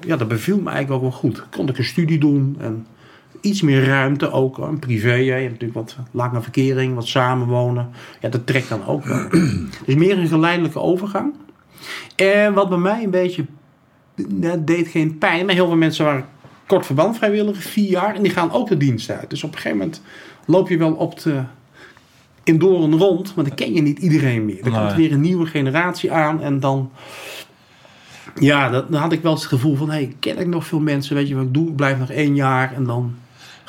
[0.07, 1.43] ja, dat beviel me eigenlijk ook wel goed.
[1.49, 2.85] Kon ik een studie doen en
[3.41, 4.57] iets meer ruimte ook.
[4.57, 7.89] Een privé, je hebt natuurlijk wat lange verkering, wat samenwonen.
[8.21, 9.27] Ja, dat trekt dan ook wel.
[9.85, 11.33] dus meer een geleidelijke overgang.
[12.15, 13.45] En wat bij mij een beetje,
[14.27, 15.45] dat deed geen pijn.
[15.45, 16.25] Maar heel veel mensen waren
[16.65, 18.15] kort verband vrijwilliger, vier jaar.
[18.15, 19.29] En die gaan ook de dienst uit.
[19.29, 20.01] Dus op een gegeven moment
[20.45, 21.41] loop je wel op de,
[22.43, 23.35] in door en rond.
[23.35, 24.63] Maar dan ken je niet iedereen meer.
[24.63, 24.79] Er Nee.
[24.79, 26.41] komt weer een nieuwe generatie aan.
[26.41, 26.91] En dan...
[28.39, 29.89] Ja, dat- dan had ik wel eens het gevoel van...
[29.89, 31.15] Hey, ken ik nog veel mensen?
[31.15, 31.67] Weet je wat ik doe?
[31.67, 33.15] Ik blijf nog één jaar en dan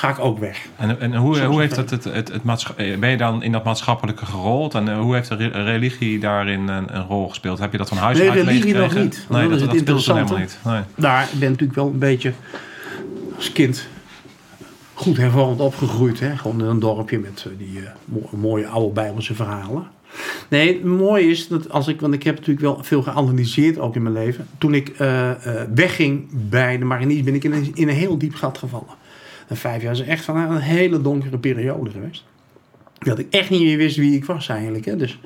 [0.01, 0.67] ga ik ook weg.
[0.77, 3.65] En, en hoe, hoe heeft het, het, het, het eh, ben je dan in dat
[3.65, 4.75] maatschappelijke gerold?
[4.75, 7.59] En eh, hoe heeft de re- religie daarin een, een rol gespeeld?
[7.59, 9.27] Heb je dat van huis Nee, uit religie nog niet.
[9.29, 10.59] Nee, Dat is dat, het helemaal niet.
[10.65, 10.81] Nee.
[10.95, 12.33] Daar ben ik natuurlijk wel een beetje
[13.37, 13.89] als kind
[14.95, 16.21] goed hervormd opgegroeid.
[16.21, 16.37] Hè?
[16.37, 19.87] Gewoon in een dorpje met eh, die eh, mo- mooie oude Bijbelse verhalen.
[20.49, 23.97] Nee, het mooie is dat als ik, want ik heb natuurlijk wel veel geanalyseerd ook
[23.97, 24.47] in mijn leven.
[24.59, 28.19] Toen ik eh, eh, wegging bij de mariniers ben ik in een, in een heel
[28.19, 28.99] diep gat gevallen.
[29.51, 32.25] En vijf jaar is echt van een hele donkere periode geweest.
[32.99, 34.85] Dat ik echt niet meer wist wie ik was eigenlijk.
[34.85, 34.97] Hè?
[34.97, 35.19] Dus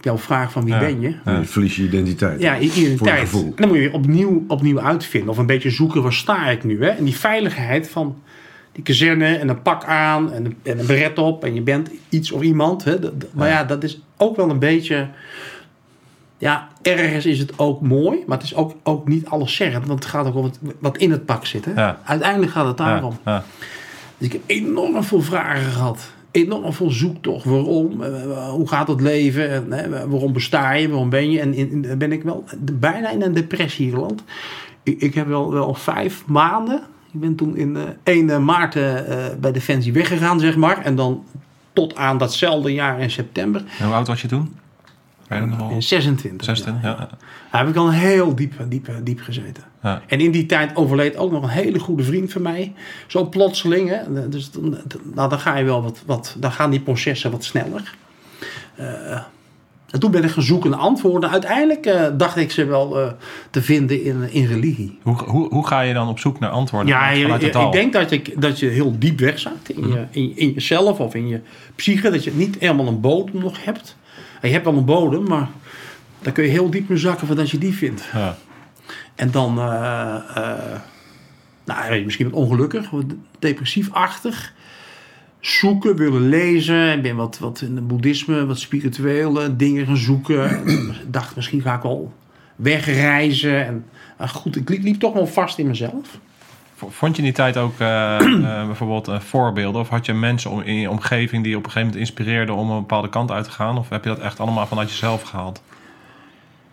[0.00, 0.78] jouw vraag van wie Ja.
[0.80, 1.08] ben je?
[1.24, 2.40] Je verlies je identiteit.
[2.40, 3.18] Ja, Voor identiteit.
[3.20, 3.44] gevoel.
[3.44, 5.30] En dan moet je weer opnieuw, opnieuw uitvinden.
[5.30, 6.82] Of een beetje zoeken, waar sta ik nu?
[6.84, 6.88] Hè?
[6.88, 8.22] En die veiligheid van
[8.72, 11.44] die kazerne en een pak aan en een, en een beret op.
[11.44, 12.84] En je bent iets of iemand.
[12.84, 12.98] Hè?
[12.98, 15.08] Dat- maar ja, dat is ook wel een beetje...
[16.38, 18.18] Ja, ergens is het ook mooi.
[18.26, 19.86] Maar het is ook, ook niet alles zeggend.
[19.86, 21.64] Want het gaat ook om het, wat in het pak zit.
[21.64, 21.72] Hè?
[21.72, 22.00] Ja.
[22.04, 23.16] Uiteindelijk gaat het daarom.
[23.24, 23.44] Ja, ja.
[24.18, 26.10] Dus ik heb enorm veel vragen gehad.
[26.30, 27.44] Enorm veel zoektocht.
[27.44, 28.02] Waarom?
[28.02, 29.68] Eh, Hoe gaat het leven?
[30.10, 30.88] Waarom besta je?
[30.88, 31.40] Waarom ben je?
[31.40, 34.22] En in, in- ben ik wel bijna in een depressie geland.
[34.82, 36.80] Ik, ik heb wel, wel vijf maanden.
[37.12, 38.92] Ik ben toen in eh 1 maart eh,
[39.40, 40.84] bij Defensie weggegaan, zeg maar.
[40.84, 41.24] En dan
[41.72, 43.62] tot aan datzelfde jaar in september.
[43.78, 44.54] En hoe oud was je toen?
[45.28, 45.76] Weet je dat nog wel?
[45.76, 46.46] In 26.
[46.46, 46.88] 16, ja.
[46.88, 47.08] ja.
[47.50, 49.62] Daar heb ik al heel diep, diep, diep gezeten.
[49.82, 50.02] Ja.
[50.06, 52.72] En in die tijd overleed ook nog een hele goede vriend van mij.
[53.06, 53.88] Zo plotseling.
[53.88, 54.28] Hè?
[54.28, 54.76] Dus dan,
[55.14, 56.36] nou, dan ga je wel wat, wat.
[56.38, 57.94] Dan gaan die processen wat sneller.
[58.74, 59.20] Eh,
[59.90, 61.30] en toen ben ik gaan zoeken naar antwoorden.
[61.30, 63.12] Uiteindelijk eh, dacht ik ze wel eh,
[63.50, 64.98] te vinden in, in religie.
[65.02, 67.72] Hoe, hoe, hoe ga je dan op zoek naar antwoorden Ja, je- je- het ik
[67.72, 71.28] denk dat, ik, dat je heel diep wegzakt in, je, in, in jezelf of in
[71.28, 71.40] je
[71.74, 72.10] psyche.
[72.10, 73.96] Dat je niet helemaal een bodem nog hebt.
[74.40, 75.48] En je hebt wel een bodem, maar
[76.20, 78.08] dan kun je heel diep in zakken voordat je die vindt.
[78.12, 78.36] Ja.
[79.14, 80.80] En dan, eh, eh,
[81.64, 83.04] nou, misschien wat ongelukkig, wat
[83.38, 84.54] depressief-achtig.
[85.40, 86.92] Zoeken, willen lezen.
[86.92, 90.48] Ik ben wat, wat in het boeddhisme, wat spirituele dingen gaan zoeken.
[90.48, 90.68] En
[91.06, 92.12] ik dacht, misschien ga ik wel
[92.56, 93.66] wegreizen.
[93.66, 93.84] En,
[94.18, 96.18] maar goed, ik liep, liep toch wel vast in mezelf.
[96.76, 99.80] Vond je in die tijd ook eh, eh, bijvoorbeeld eh, voorbeelden?
[99.80, 102.54] Of had je mensen om, in je omgeving die je op een gegeven moment inspireerden
[102.54, 103.78] om een bepaalde kant uit te gaan?
[103.78, 105.62] Of heb je dat echt allemaal vanuit jezelf gehaald?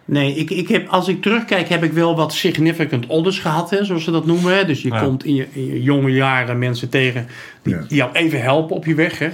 [0.05, 3.85] Nee, ik, ik heb, als ik terugkijk, heb ik wel wat significant others gehad, hè,
[3.85, 4.55] zoals ze dat noemen.
[4.55, 4.65] Hè.
[4.65, 4.99] Dus je Ja.
[4.99, 7.27] komt in je, in je jonge jaren mensen tegen
[7.61, 7.83] die Ja.
[7.87, 9.19] jou even helpen op je weg.
[9.19, 9.29] Hè,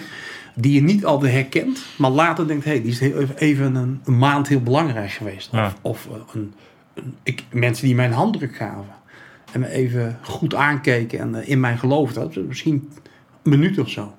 [0.56, 4.02] die je niet altijd herkent, maar later denkt, hé, hey, die is heel- even een,
[4.06, 5.50] een maand heel belangrijk geweest.
[5.52, 5.74] Ja.
[5.82, 6.54] Of, of een,
[6.96, 8.98] een- ik, mensen die mij een handdruk gaven.
[9.52, 12.32] En me even goed aankeken en eh, in mij geloofden.
[12.34, 12.90] Dat Misschien
[13.44, 14.14] een minuut of zo.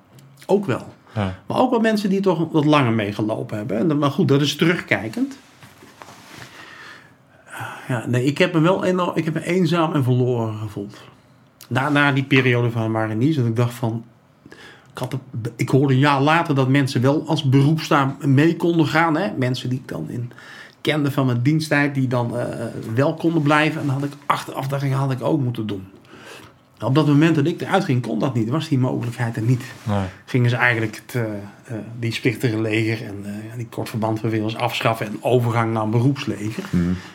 [0.45, 0.93] Ook wel.
[1.15, 1.39] Ja.
[1.47, 3.77] Maar ook wel mensen die toch wat langer meegelopen hebben.
[3.77, 5.37] En dan- Maar goed, dat is terugkijkend.
[7.87, 10.97] Ja, nee, ik heb me wel enorm, ik heb me eenzaam en verloren gevoeld.
[11.67, 14.03] Na, na die periode van Marinies, dat ik dacht van...
[14.91, 15.17] Ik, had
[15.55, 19.15] ik hoorde een jaar later dat mensen wel als beroepstaan mee konden gaan.
[19.17, 19.31] Hè?
[19.37, 20.31] Mensen die ik dan in,
[20.81, 22.45] kende van mijn diensttijd, die dan eh,
[22.95, 23.81] wel konden blijven.
[23.81, 25.87] En dan had ik achteraf dacht ik, had ik ook moeten doen.
[26.81, 28.49] Op dat moment dat ik eruit ging, kon dat niet.
[28.49, 30.05] Was die mogelijkheid er niet Nee.
[30.25, 33.25] gingen ze eigenlijk het, eh, eh, die splichtige leger en
[33.57, 36.63] die kortverbandbewegers afschaffen en overgang naar een beroepsleger.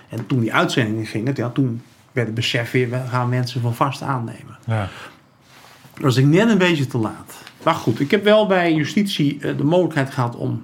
[0.09, 3.74] En toen die uitzendingen gingen, ja, toen werd het besef weer, we gaan mensen van
[3.74, 4.57] vast aannemen.
[4.66, 4.88] Ja.
[5.94, 7.35] Dat was ik net een beetje te laat.
[7.62, 10.62] Maar goed, ik heb wel bij justitie de mogelijkheid gehad om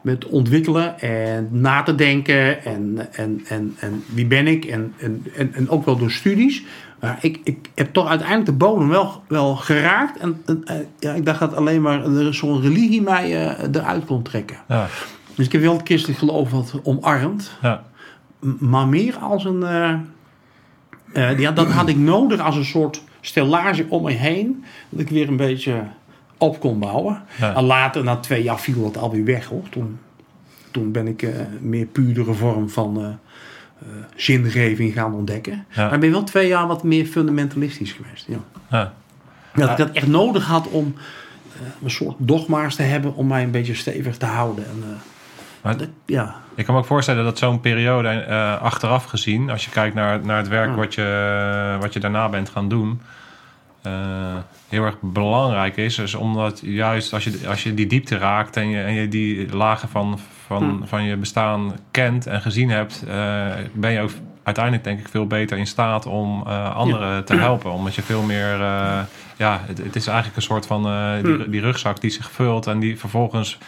[0.00, 2.64] met ontwikkelen en na te denken.
[2.64, 4.64] En, en, en, en wie ben ik?
[4.64, 6.64] En, en, en, en ook wel door studies.
[7.00, 10.18] Maar ik, ik heb toch uiteindelijk de bodem wel, wel geraakt.
[10.18, 13.24] En, en, ja, ik dacht dat alleen maar zo'n religie mij
[13.56, 14.56] eh, eruit kon trekken.
[14.68, 14.86] Ja,
[15.34, 17.50] Dus ik heb wel het christelijk geloof wat omarmd.
[17.62, 17.82] ja,
[18.58, 19.62] Maar meer als een.
[19.62, 19.94] eh,
[21.12, 24.64] eh, ja, dat had ik nodig als een soort stellage om me heen.
[24.88, 25.82] Dat ik weer een beetje
[26.40, 27.22] op kon bouwen.
[27.40, 27.54] Ja.
[27.54, 29.68] En later, na twee jaar, viel dat alweer weg hoor.
[29.68, 29.98] Toen,
[30.70, 35.64] toen ben ik eh, meer puurdere vorm van eh, eh, zingeving gaan ontdekken.
[35.70, 35.84] Ja.
[35.84, 38.26] Maar ik ben wel twee jaar wat meer fundamentalistisch geweest.
[38.28, 38.38] Ja.
[38.70, 38.92] ja.
[39.54, 40.94] Dat ik dat echt nodig had om
[41.82, 44.64] een soort dogma's te hebben om mij een beetje stevig te houden.
[44.64, 44.98] En,
[45.62, 46.34] Maar dat- ja.
[46.54, 48.26] Ik kan me ook voorstellen dat zo'n periode
[48.60, 52.48] achteraf gezien, als je kijkt naar, naar het werk wat, je, wat je daarna bent
[52.48, 53.00] gaan doen,
[53.82, 53.92] eh,
[54.68, 55.94] heel erg belangrijk is.
[55.94, 59.56] Dus omdat juist als je, als je die diepte raakt en je, en je die
[59.56, 60.84] lagen van, van, Hm.
[60.86, 64.10] van je bestaan kent en gezien hebt, eh, ben je ook
[64.42, 67.70] uiteindelijk denk ik veel beter in staat om eh, anderen te helpen.
[67.70, 68.58] Omdat je veel meer,
[69.36, 70.82] ja, het, het is eigenlijk een soort van
[71.22, 71.50] die, Hm.
[71.50, 73.58] die rugzak die zich vult en die vervolgens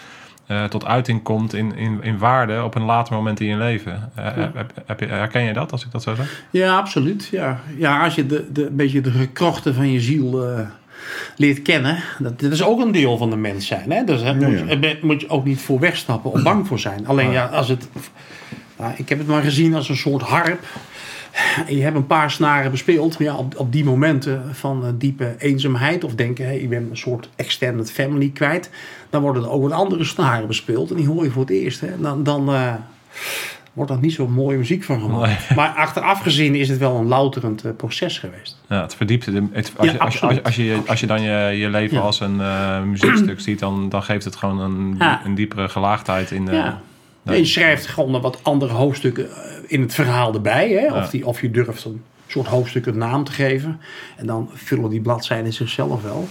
[0.47, 4.11] eh, tot uiting komt in, in, in waarde op een later moment in je leven.
[4.15, 6.45] Eh, heb, heb je, herken je dat als ik dat zo zeg?
[6.51, 7.29] Ja, absoluut.
[7.31, 10.61] Ja, ja als je de, de, een beetje de gekrochten van je ziel eh,
[11.37, 12.03] leert kennen.
[12.19, 13.93] Dat, dat is ook een deel van de mens zijn.
[13.93, 14.05] Hè?
[14.05, 14.95] Dus daar Ja, moet, ja.
[15.03, 17.07] moet je ook niet voor wegstappen of bang voor zijn.
[17.07, 17.89] Alleen ja, als het...
[18.79, 20.65] Nou, ik heb het maar gezien als een soort harp.
[21.67, 23.19] En je hebt een paar snaren bespeeld.
[23.19, 26.05] Maar ja, op, op die momenten van eh, diepe eenzaamheid.
[26.05, 28.71] Of denken, hey, ik ben een soort extended family kwijt.
[29.11, 30.91] Dan worden er ook wat andere snaren bespeeld.
[30.91, 31.81] En die hoor je voor het eerst.
[31.81, 32.01] Hè?
[32.01, 32.75] Dan, dan eh,
[33.73, 35.55] wordt er niet zo mooie muziek van gemaakt.
[35.55, 38.61] Maar achteraf gezien is het wel een louterend eh, proces geweest.
[38.69, 39.27] Ja, het verdiept.
[39.27, 41.57] het- Het, als, Ja, je, als, je, als, je, als, je, als je dan je,
[41.59, 42.03] je leven Ja.
[42.03, 42.37] als een
[42.91, 45.21] muziekstuk ziet, dan, dan geeft het gewoon een, Ja.
[45.25, 46.73] een diepere gelaagdheid in de.
[47.23, 50.69] Je schrijft gewoon wat andere hoofdstukken eh, in het verhaal erbij.
[50.71, 50.81] Hè?
[50.81, 50.97] Ja.
[50.99, 53.81] Of, die, of je durft een soort hoofdstuk een naam te geven.
[54.17, 56.29] En dan vullen die bladzijden zichzelf wel.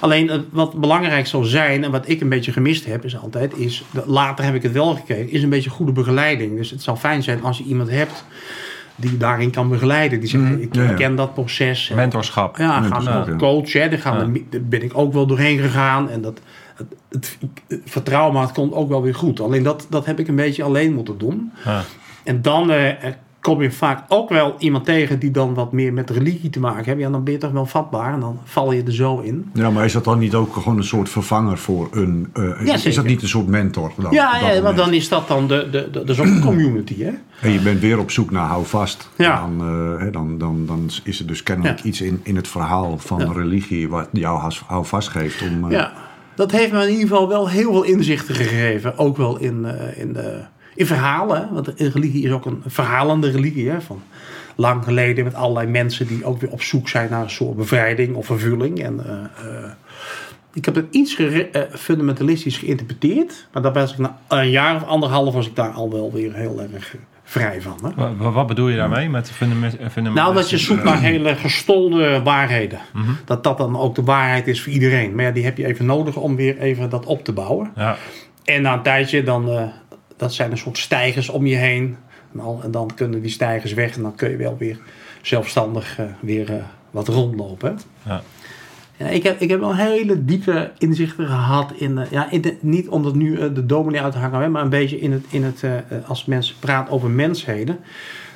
[0.00, 3.56] Alleen eh, wat belangrijk zal zijn, en wat ik een beetje gemist heb, is altijd,
[3.56, 6.56] is, later heb ik het wel gekregen, is een beetje goede begeleiding.
[6.56, 8.24] Dus het zou fijn zijn als je iemand hebt
[8.96, 10.20] die daarin kan begeleiden.
[10.20, 10.60] Die zegt, Mhm.
[10.60, 10.92] ik Ja, ja.
[10.94, 11.90] ken dat proces.
[11.90, 12.56] En- Mentorschap.
[12.56, 13.36] ja, gaan Mentorschap, ja.
[13.36, 14.40] coach, hè, daar, gaan Ja.
[14.50, 16.10] daar ben ik ook wel doorheen gegaan.
[16.10, 16.40] En dat,
[17.12, 17.38] het,
[17.84, 19.40] vertrouwen, maar het komt ook wel weer goed.
[19.40, 21.52] Alleen dat, dat heb ik een beetje alleen moeten doen.
[22.24, 26.10] En dan eh, kom je vaak ook wel iemand tegen die dan wat meer met
[26.10, 26.98] religie te maken heeft.
[27.00, 29.50] Ja, dan ben je toch wel vatbaar en dan val je er zo in.
[29.54, 32.28] Ja, maar is dat dan niet ook gewoon een soort vervanger voor een...
[32.32, 33.92] eh, Ja, is dat niet een soort mentor?
[33.98, 37.10] Dan, ja, ja want dan is dat dan de, de, de, een community, hè?
[37.40, 39.08] En je bent weer op zoek naar hou vast.
[39.16, 39.40] Ja.
[39.40, 39.68] Dan,
[40.00, 41.84] eh, dan, dan, dan is er dus kennelijk Ja.
[41.84, 43.88] iets in, in het verhaal van religie...
[43.88, 45.70] wat jou has- hou vast geeft om...
[45.70, 45.92] Ja,
[46.34, 48.98] dat heeft me in ieder geval wel heel veel inzichten gegeven.
[48.98, 50.40] Ook wel in, eh, in, de,
[50.74, 51.48] in verhalen.
[51.52, 53.70] Want een religie is ook een verhalende religie.
[53.70, 53.80] Hè?
[53.80, 54.02] Van
[54.56, 58.14] lang geleden met allerlei mensen die ook weer op zoek zijn naar een soort bevrijding
[58.14, 58.82] of vervulling.
[58.82, 59.70] En, eh, eh,
[60.52, 63.46] ik heb het iets eh, fundamentalistisch geïnterpreteerd.
[63.52, 66.34] Maar daar was ik na een jaar of anderhalf was ik daar al wel weer
[66.34, 67.00] heel erg eh,
[67.32, 67.78] vrij van.
[67.82, 67.90] Hè?
[67.94, 69.76] Wa- wa- Wat bedoel je daarmee met fundament?
[69.90, 72.78] fundament- Nou, dat je zoekt naar hele gestolde waarheden.
[73.24, 75.14] Dat dat dan ook de waarheid is voor iedereen.
[75.14, 77.70] Maar ja, die heb je even nodig om weer even dat op te bouwen.
[77.76, 77.96] Ja,
[78.44, 79.62] En na een tijdje, dan, eh,
[80.16, 81.96] dat zijn een soort stijgers om je heen.
[82.34, 84.78] En, al, en dan kunnen die stijgers weg en dan kun je wel weer
[85.22, 87.78] zelfstandig eh, weer eh, wat rondlopen.
[88.02, 88.22] Ja,
[89.10, 92.28] ik, heb, ik heb wel hele diepe inzichten gehad in, eh, ja,
[92.60, 95.24] niet om dat nu eh, de dominee uit te hangen, maar een beetje in het,
[95.30, 95.74] in het eh,
[96.06, 97.78] als mensen praten over mensheden.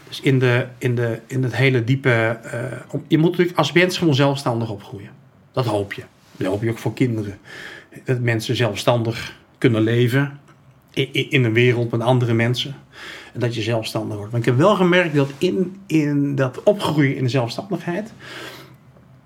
[0.08, 2.38] Dus in, de, in, de, in het hele diepe,
[3.08, 5.10] je moet natuurlijk als mens gewoon zelfstandig opgroeien.
[5.52, 6.02] Dat hoop je.
[6.36, 7.38] Dat hoop je ook voor kinderen.
[8.04, 10.38] Dat mensen zelfstandig kunnen leven
[10.92, 12.74] in, in- in een wereld met andere mensen.
[13.32, 14.30] En dat je zelfstandig wordt.
[14.32, 18.12] Maar ik heb wel gemerkt dat in, in dat opgroeien in de zelfstandigheid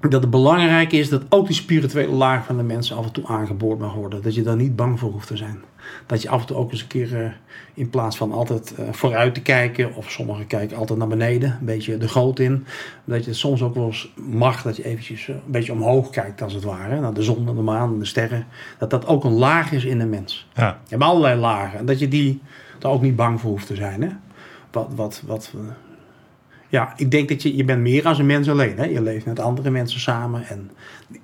[0.08, 3.26] dat het belangrijk is dat ook die spirituele laag van de mensen af en toe
[3.26, 4.22] aangeboord mag worden.
[4.22, 5.62] Dat je daar niet bang voor hoeft te zijn.
[6.06, 7.30] Dat je af en toe ook eens een keer, eh,
[7.74, 11.66] in plaats van altijd eh, vooruit te kijken, of sommigen kijken altijd naar beneden, een
[11.66, 12.66] beetje de goot in,
[13.04, 16.10] dat je het soms ook wel eens mag dat je eventjes eh, een beetje omhoog
[16.10, 18.46] kijkt, als het ware, naar de zon de maan de sterren.
[18.78, 20.48] Dat dat ook een laag is in de mens.
[20.54, 20.78] ja.
[20.84, 21.78] Je hebt allerlei lagen.
[21.78, 22.40] En dat je die
[22.78, 24.02] daar ook niet bang voor hoeft te zijn.
[24.02, 24.08] Hè?
[24.70, 25.54] Wat, wat, wat,
[26.70, 28.78] ja, ik denk dat je, je bent meer als een mens alleen.
[28.78, 28.84] Hè?
[28.84, 30.46] Je leeft met andere mensen samen.
[30.48, 30.70] En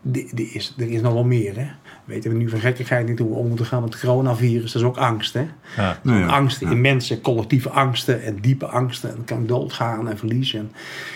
[0.02, 1.56] die, die is, er is nog wel meer.
[1.56, 1.66] Hè?
[2.04, 4.72] Weten we nu van gekkigheid niet hoe we om moeten gaan met het coronavirus.
[4.72, 5.34] Dat is ook angst.
[5.34, 5.46] Hè?
[5.76, 5.98] ja.
[6.02, 6.72] Ja, angsten ja.
[6.72, 9.10] in mensen, collectieve angsten en diepe angsten.
[9.10, 10.58] En kan doodgaan en verliezen.
[10.58, 10.72] En,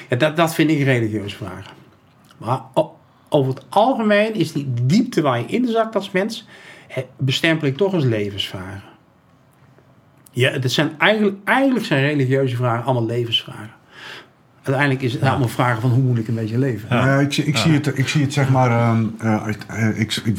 [0.08, 1.72] ja, dat, dat vind ik religieuze vragen.
[2.36, 2.60] Maar
[3.28, 6.46] over het algemeen is die diepte waar je inzakt als mens,
[7.16, 8.82] bestempel ik toch als levensvragen.
[10.30, 13.78] Ja, het zijn eigenlijk, eigenlijk zijn religieuze vragen allemaal levensvragen.
[14.62, 16.88] Uiteindelijk is het allemaal vragen van hoe moet ik een beetje leven.
[16.96, 17.18] Ja.
[17.18, 18.70] ik, zie- ik, zie het, ik zie het zeg maar.
[18.70, 20.38] ehm, eh, eh, ik, ik,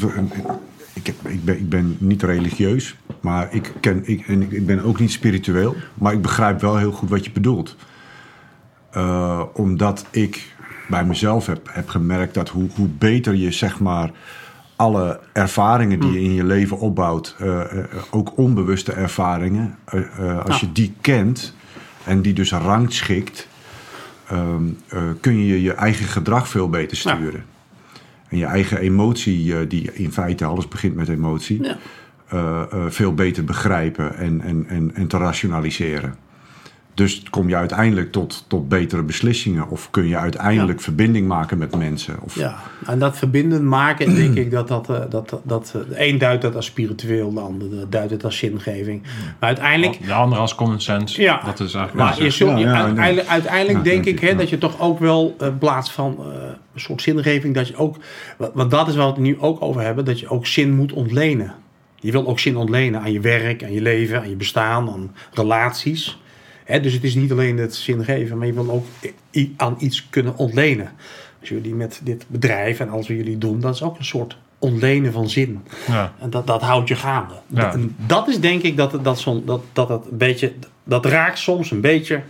[0.92, 4.82] ik, heb- ik, ben, ik ben niet religieus, maar ik, ken, ik, en ik, ben
[4.84, 5.76] ook niet spiritueel.
[5.94, 7.76] Maar ik begrijp wel heel goed wat je bedoelt.
[8.90, 10.54] Eh, omdat ik
[10.88, 14.10] bij mezelf heb, heb gemerkt dat hoe, hoe beter je zeg maar
[14.76, 20.44] alle ervaringen die je in je leven opbouwt, eh, eh, ook onbewuste ervaringen, eh, eh,
[20.44, 20.66] als Ja.
[20.66, 21.54] je die kent
[22.04, 23.48] en die dus rangschikt,
[24.32, 27.14] ehm, eh, kun je je eigen gedrag veel beter Ja.
[27.14, 27.44] sturen.
[28.28, 31.76] En je eigen emotie, eh, die in feite alles begint met emotie, Ja.
[32.28, 36.14] eh, veel beter begrijpen en, en, en, en te rationaliseren.
[36.94, 41.76] Dus kom je uiteindelijk tot, tot betere beslissingen of kun je uiteindelijk verbinding maken met
[41.76, 42.16] mensen.
[42.22, 45.88] Of, Ja, en dat verbinden maken, denk ik dat dat, eh, dat, dat, dat eh,
[45.88, 49.02] de een duidt dat als spiritueel, de ander duidt het als zingeving.
[49.02, 51.20] Maar uiteindelijk, De andere als common sense.
[51.20, 51.42] Ja.
[51.44, 52.84] Dat is eigenlijk maar je zult, Ja,
[53.26, 56.24] uiteindelijk, denk denk ik hè, dat je toch ook wel eh, in plaats van eh,
[56.74, 57.96] een soort zingeving, dat je ook,
[58.38, 60.72] wa- want dat is waar we het nu ook over hebben, dat je ook zin
[60.74, 61.54] moet ontlenen.
[62.00, 65.14] Je wil ook zin ontlenen aan je werk, aan je leven, aan je bestaan, aan
[65.32, 66.20] relaties.
[66.82, 68.86] Dus het is niet alleen het zin geven, maar je wil ook
[69.56, 70.90] aan iets kunnen ontlenen.
[71.40, 74.36] Als jullie met dit bedrijf en alles wat jullie doen, dat is ook een soort
[74.58, 75.62] ontlenen van zin.
[75.88, 76.12] Ja.
[76.20, 77.34] En dat, dat houdt je gaande.
[77.46, 77.72] Ja.
[77.72, 80.52] En dat is denk ik dat dat, zo'n- dat, dat het een beetje,
[80.84, 82.22] dat raakt soms een beetje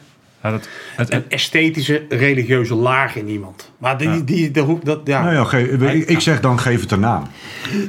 [0.43, 3.71] Ja, dat, het, een esthetische, religieuze laag in iemand.
[3.79, 4.21] Maar die, Ja.
[4.25, 4.51] die,
[4.83, 5.23] dat, ja.
[5.23, 7.23] Nou ja, ge- ik, ik zeg dan geef het een naam.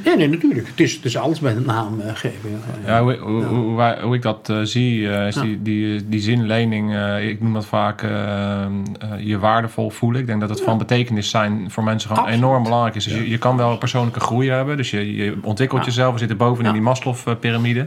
[0.04, 0.66] Ja, nee, natuurlijk.
[0.68, 2.50] Het is, het is alles met een naam eh, geven.
[2.84, 2.92] Ja.
[2.96, 5.42] Ja, hoe, hoe, hoe, hoe ik dat eh, zie, eh, is Ja.
[5.42, 8.02] die, die, die zinlening, eh, ik noem dat vaak
[9.18, 10.20] je waardevol voelen.
[10.20, 12.44] Ik denk dat het van betekenis zijn voor mensen gewoon Absoluut.
[12.44, 13.04] enorm belangrijk is.
[13.04, 15.86] Dus je, je kan wel persoonlijke groei hebben, dus je, je ontwikkelt Ja.
[15.86, 16.12] jezelf.
[16.12, 16.72] We zitten bovenin Ja.
[16.72, 17.86] die Maslow-pyramide.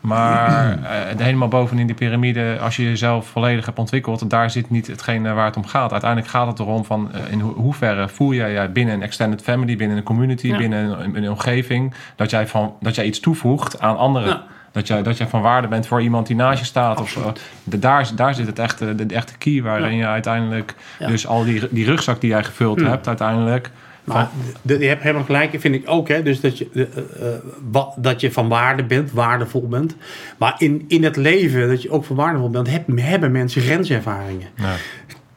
[0.00, 4.86] Maar eh, helemaal bovenin die piramide, als je jezelf volledig hebt ontwikkeld, daar zit niet
[4.86, 5.92] hetgeen waar het om gaat.
[5.92, 9.42] Uiteindelijk gaat het erom van eh, in ho- hoeverre voel jij jij binnen een extended
[9.42, 10.56] family, binnen een community, Ja.
[10.56, 14.28] binnen een, een omgeving, dat jij, van, dat jij iets toevoegt aan anderen.
[14.28, 14.42] Ja.
[14.72, 17.00] Dat jij, dat jij van waarde bent voor iemand die naast je staat.
[17.00, 17.32] Of, zo.
[17.64, 20.74] de, daar, daar zit het echte, de, de echte key waarin je uiteindelijk...
[20.98, 22.88] Dus al die, die rugzak die jij gevuld Hmm.
[22.88, 23.70] hebt uiteindelijk...
[24.14, 24.30] Maar
[24.62, 26.08] je hebt helemaal gelijk, vind ik ook.
[26.08, 27.38] Hè, dus dat je, de, eh, eh,
[27.70, 29.96] wat, dat je van waarde bent, waardevol bent.
[30.38, 34.48] Maar in, in het leven, dat je ook van waardevol bent, heb, hebben mensen grenservaringen.
[34.56, 34.74] Ja.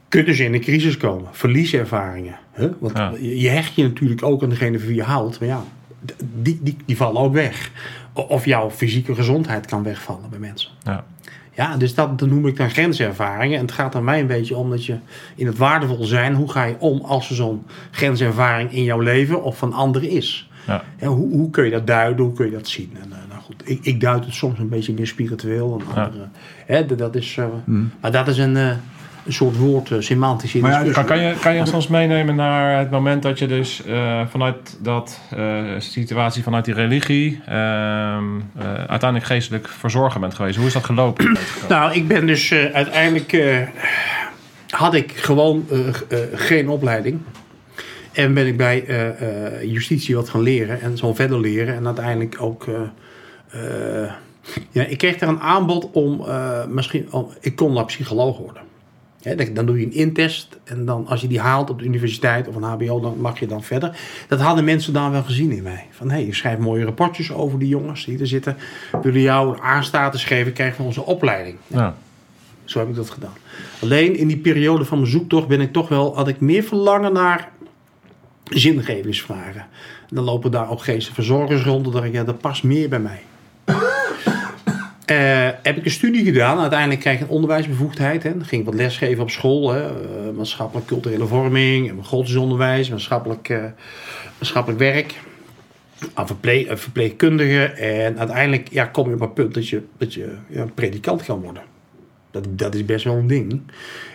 [0.08, 1.30] Kunnen ze in een crisis komen?
[1.32, 2.36] Verlieservaringen.
[2.52, 2.70] Hè?
[2.80, 3.14] Want Ja.
[3.20, 5.40] je, hecht je natuurlijk ook aan degene van wie je houdt.
[5.40, 5.64] Maar ja,
[6.34, 7.72] die, die, die vallen ook weg.
[8.14, 10.70] Of jouw fysieke gezondheid kan wegvallen bij mensen.
[10.84, 11.06] Ja.
[11.56, 13.56] Ja, dus dat, dat noem ik dan grenservaringen.
[13.58, 14.96] En het gaat er mij een beetje om dat je
[15.36, 19.44] in het waardevol zijn, hoe ga je om als er zo'n grenservaring in jouw leven
[19.44, 20.50] of van anderen is?
[20.68, 20.84] Ja.
[21.00, 22.92] Ja, hoe, hoe kun je dat duiden, hoe kun je dat zien?
[23.02, 25.80] En, eh, nou goed, ik, ik duid het soms een beetje meer spiritueel.
[25.80, 26.04] En Ja.
[26.06, 26.28] andere,
[26.66, 27.46] hè, dat- dat is, eh,
[28.02, 28.72] Maar dat is een, eh,
[29.26, 31.06] een soort woord, eh, semantische Maar ja, discussie.
[31.06, 35.20] Kan, je, kan je ons meenemen naar het moment dat je dus eh, vanuit dat
[35.30, 38.24] eh, situatie, vanuit die religie, ehm,
[38.58, 40.58] eh, uiteindelijk geestelijk verzorger bent geweest?
[40.58, 41.38] Hoe is dat gelopen?
[41.70, 43.38] Nou, ik ben dus uiteindelijk.
[44.70, 45.66] had ik gewoon
[46.34, 47.20] geen opleiding.
[48.12, 48.86] En ben ik bij
[49.66, 51.76] justitie wat gaan leren en zo verder leren.
[51.76, 52.66] En uiteindelijk ook.
[54.72, 56.26] ja, ik kreeg er een aanbod om
[56.68, 57.08] misschien.
[57.12, 58.62] om- ik kon dan psycholoog worden.
[59.54, 62.56] Dan- doe je een intest en dan als je die haalt op de universiteit of
[62.56, 63.98] een HBO, dan mag je dan verder.
[64.28, 65.88] Dat hadden mensen dan wel gezien in mij.
[65.92, 68.58] Van hé, hey, je schrijft mooie rapportjes over die jongens die er zitten.
[69.02, 71.58] Willen jou aanstatus geven, krijg je onze opleiding.
[71.68, 71.96] Ja.
[72.66, 73.34] Zo heb ik dat gedaan.
[73.82, 77.14] Alleen in die periode van mijn zoektocht ben ik toch wel, had ik meer verlangen
[77.14, 77.52] naar
[78.44, 79.66] zingevingsvragen.
[80.10, 81.84] En dan lopen daar ook geestverzorgers rond.
[81.84, 83.22] Dan dacht ik, ja, dat past meer bij mij.
[85.06, 86.60] Eh, heb ik een studie gedaan.
[86.60, 88.24] Uiteindelijk kreeg ik een onderwijsbevoegdheid.
[88.24, 88.32] Hè.
[88.42, 89.72] Ging ik wat lesgeven op school.
[89.72, 89.88] Hè.
[89.88, 91.90] Eh, maatschappelijk culturele vorming.
[91.90, 92.90] en Godsdienstonderwijs.
[92.90, 93.64] Maatschappelijk, eh,
[94.38, 95.14] maatschappelijk werk.
[96.14, 97.64] Aan verpleeg, eh, verpleegkundige.
[97.66, 100.36] En uiteindelijk ja, kom je op een punt dat je, dat je
[100.74, 101.64] predikant kan worden.
[102.32, 103.62] Dat, dat is best wel een ding.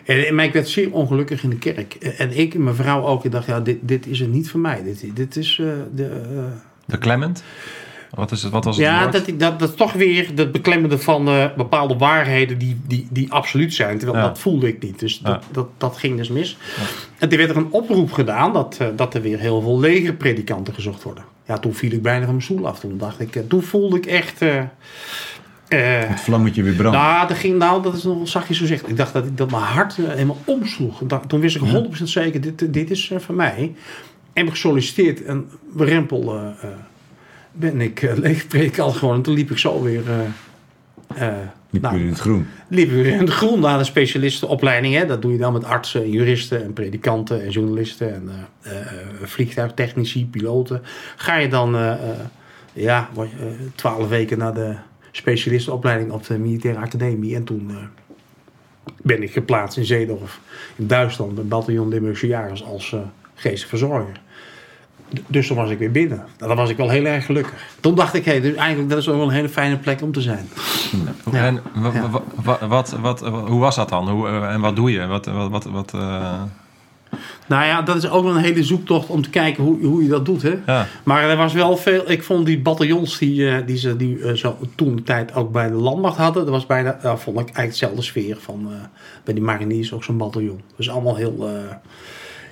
[0.05, 1.94] En, maar ik werd zeer ongelukkig in de kerk.
[1.94, 3.24] En ik en mijn vrouw ook.
[3.24, 4.83] Ik dacht, ja, dit, dit is het niet voor mij.
[4.83, 5.57] Dit, dit is
[5.94, 6.48] de...
[6.85, 7.42] De Clement?
[8.11, 10.99] Wat, is het, wat was het ja, dat, dat, dat is toch weer het beklemmende
[10.99, 13.99] van eh, bepaalde waarheden die, die, die absoluut zijn.
[13.99, 14.29] Terwijl Ja.
[14.29, 14.99] dat voelde ik niet.
[14.99, 15.49] Dus dat, Ja.
[15.53, 16.57] dat, dat ging dus mis.
[17.18, 20.75] En toen werd er een oproep gedaan dat, eh, dat er weer heel veel legerpredikanten
[20.75, 21.25] gezocht worden.
[21.47, 22.81] Ja, toen viel ik bijna van mijn stoel af.
[22.81, 24.40] Toen dacht ik, eh, toen voelde ik echt...
[25.68, 26.97] Het vlammetje weer brandt.
[26.99, 28.88] nou, dat ging, nou, dat is nog zachtjes gezegd.
[28.88, 31.01] Ik dacht dat, ik, dat mijn hart helemaal omsloeg.
[31.05, 33.57] Dacht- toen wist ik 100% zeker, dit, dit is van mij.
[33.59, 33.75] En
[34.33, 36.40] heb ik gesolliciteerd en rempel
[37.53, 39.15] ben ik uh, leegpredikant gewoon.
[39.15, 40.03] En toen liep ik zo weer...
[41.17, 41.37] eh,
[41.71, 42.47] Niet nou, in het groen.
[42.69, 44.95] liepen we in het groen naar de specialistenopleiding.
[44.95, 45.07] Hè.
[45.07, 48.31] Dat doe je dan met artsen, juristen en predikanten en journalisten en
[49.23, 50.83] vliegtuigtechnici, piloten.
[51.17, 51.77] Ga je dan
[52.73, 53.09] ja,
[53.75, 54.75] twaalf weken naar de
[55.11, 57.35] specialistenopleiding op de militaire academie.
[57.35, 57.71] En toen
[59.03, 60.41] ben ik geplaatst in Zeedorf
[60.77, 62.97] in Duitsland bij bataljon Limburgse Jagers als
[63.35, 64.13] geestelijk verzorger.
[64.13, 64.19] D-
[65.27, 66.16] Dus toen was ik weer binnen.
[66.18, 67.53] Nou, dan was ik wel heel erg gelukkig.
[67.81, 70.12] Toen dacht ik, hé, dus eigenlijk dat is ook wel een hele fijne plek om
[70.12, 70.49] te zijn.
[71.33, 71.47] Ja.
[71.47, 72.11] En wa- Ja.
[72.11, 72.23] wa-
[72.59, 74.09] wa- wat, wat, hoe was dat dan?
[74.09, 75.07] Hoe, eh, en wat doe je?
[75.07, 76.42] Wat, wat, wat, wat, eh,
[77.47, 80.09] Nou ja, dat is ook wel een hele zoektocht om te kijken hoe, hoe je
[80.09, 80.42] dat doet.
[80.42, 80.55] Hè?
[80.66, 80.87] ja.
[81.03, 82.11] Maar er was wel veel.
[82.11, 85.68] Ik vond die bataljons die, eh, die ze die, zo toen de tijd ook bij
[85.68, 86.42] de landmacht hadden.
[86.44, 88.77] Dat was bijna, uh, vond ik eigenlijk dezelfde sfeer van eh,
[89.25, 90.61] bij die mariniers ook zo'n bataljon.
[90.77, 91.49] Dus allemaal heel.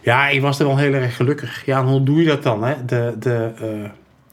[0.07, 1.65] Ja, ik was er wel heel erg gelukkig.
[1.65, 2.65] Ja, en hoe doe je dat dan?
[2.65, 2.85] Hè?
[2.85, 3.91] De, de, eh,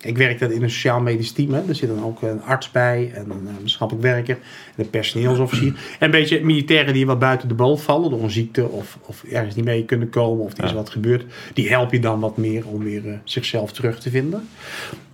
[0.09, 1.53] ik werkte in een sociaal-medisch team.
[1.53, 1.61] Hè?
[1.67, 4.35] Er zit dan ook een arts bij en een eh, maatschappelijk werker
[4.75, 5.67] en een personeelsofficier.
[5.99, 9.23] En een beetje militairen die wat buiten de boot vallen door een ziekte of, of
[9.23, 10.75] ergens niet mee kunnen komen of er is Ja.
[10.75, 11.25] wat gebeurd.
[11.53, 14.49] Die help je dan wat meer om weer eh, zichzelf terug te vinden.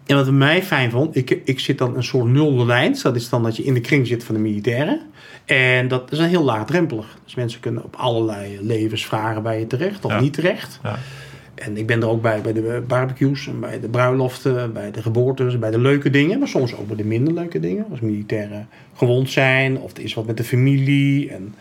[0.09, 2.97] En wat mij fijn vond, ik, ik zit dan een soort nulde lijn.
[3.01, 5.01] Dat is dan dat je in de kring zit van de militairen.
[5.45, 7.17] En dat is een heel laagdrempelig.
[7.25, 10.19] Dus mensen kunnen op allerlei levensvragen bij je terecht of Ja.
[10.19, 10.79] niet terecht.
[10.83, 10.99] Ja.
[11.55, 15.01] En ik ben er ook bij bij de barbecues, en bij de bruiloften, bij de
[15.01, 17.85] geboortes, bij de leuke dingen, maar soms ook bij de minder leuke dingen.
[17.89, 21.55] Als militairen gewond zijn, of er is wat met de familie, en,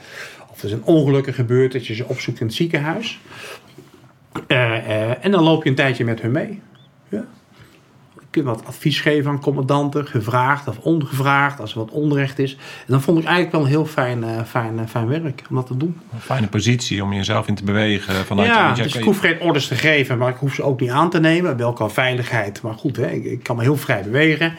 [0.50, 3.20] of er is een ongelukken gebeurd dat je ze opzoekt in het ziekenhuis.
[4.46, 6.60] Eh, eh, en dan loop je een tijdje met hun mee.
[7.08, 7.24] Ja.
[8.30, 12.52] Kunt wat advies geven aan commandanten, gevraagd of ongevraagd, als er wat onrecht is.
[12.54, 15.56] En dan vond ik eigenlijk wel een heel fijn, eh, fijn, eh, fijn werk om
[15.56, 16.00] dat te doen.
[16.12, 18.14] Een fijne positie om jezelf in te bewegen.
[18.14, 20.90] Vanuit, Ja, dus ik hoef geen orders te geven, maar ik hoef ze ook niet
[20.90, 21.56] aan te nemen.
[21.56, 24.54] Wel qua veiligheid, maar goed, hè, ik, ik kan me heel vrij bewegen.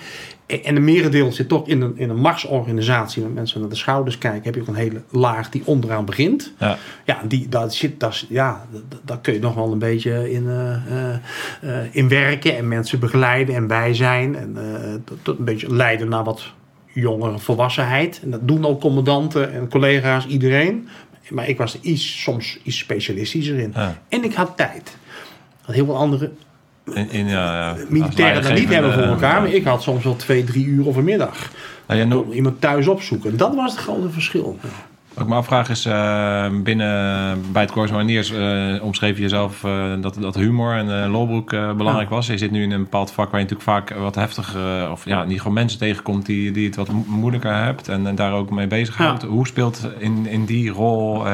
[0.49, 3.23] En de merendeel zit toch in een, in een marsorganisatie.
[3.23, 6.53] Met mensen naar de schouders kijken, heb je ook een hele laag die onderaan begint.
[6.59, 6.77] Ja.
[7.05, 8.65] Ja, die, daar, zit, daar, ja
[9.05, 11.13] daar kun je nog wel een beetje in, eh, eh,
[11.61, 12.57] eh, in werken.
[12.57, 14.35] En mensen begeleiden en bij zijn.
[14.35, 16.53] En eh, tot- een beetje leiden naar wat
[16.93, 18.19] jongere volwassenheid.
[18.23, 20.87] En dat doen ook commandanten en collega's, iedereen.
[21.29, 23.71] Maar ik was iets, soms iets specialistischer in.
[23.75, 24.01] Ja.
[24.09, 24.97] En ik had tijd.
[25.65, 26.31] Wat heel veel andere
[26.93, 27.75] In, in, ja.
[27.89, 29.41] militairen dat niet hebben voor elkaar.
[29.41, 31.51] Maar Maar ik had soms wel twee, drie uur of een middag.
[31.87, 33.31] Nou, ja, no- iemand thuis opzoeken.
[33.31, 34.59] En dat was het grote verschil.
[35.19, 39.63] Wat ik me afvraag is, eh, binnen bij het Corps Mariniers eh, omschreef je jezelf
[39.63, 42.15] eh, dat, dat humor en lolbroek belangrijk Ja.
[42.15, 42.27] was.
[42.27, 45.23] Je zit nu in een bepaald vak waar je natuurlijk vaak wat heftiger, of ja,
[45.23, 48.49] niet gewoon mensen tegenkomt die, die het wat mo- moeilijker hebt en, en daar ook
[48.49, 49.23] mee bezighoudt.
[49.23, 51.27] Hoe speelt in, in die rol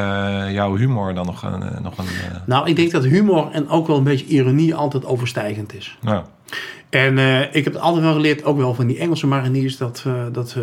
[0.52, 1.64] jouw humor dan nog een...
[1.84, 2.06] nog een
[2.46, 5.98] Nou, ik denk dat humor en ook wel een beetje ironie altijd overstijgend is.
[6.90, 7.18] En
[7.52, 10.58] ik heb het altijd wel geleerd, ook wel van die Engelse mariniers, dat, dat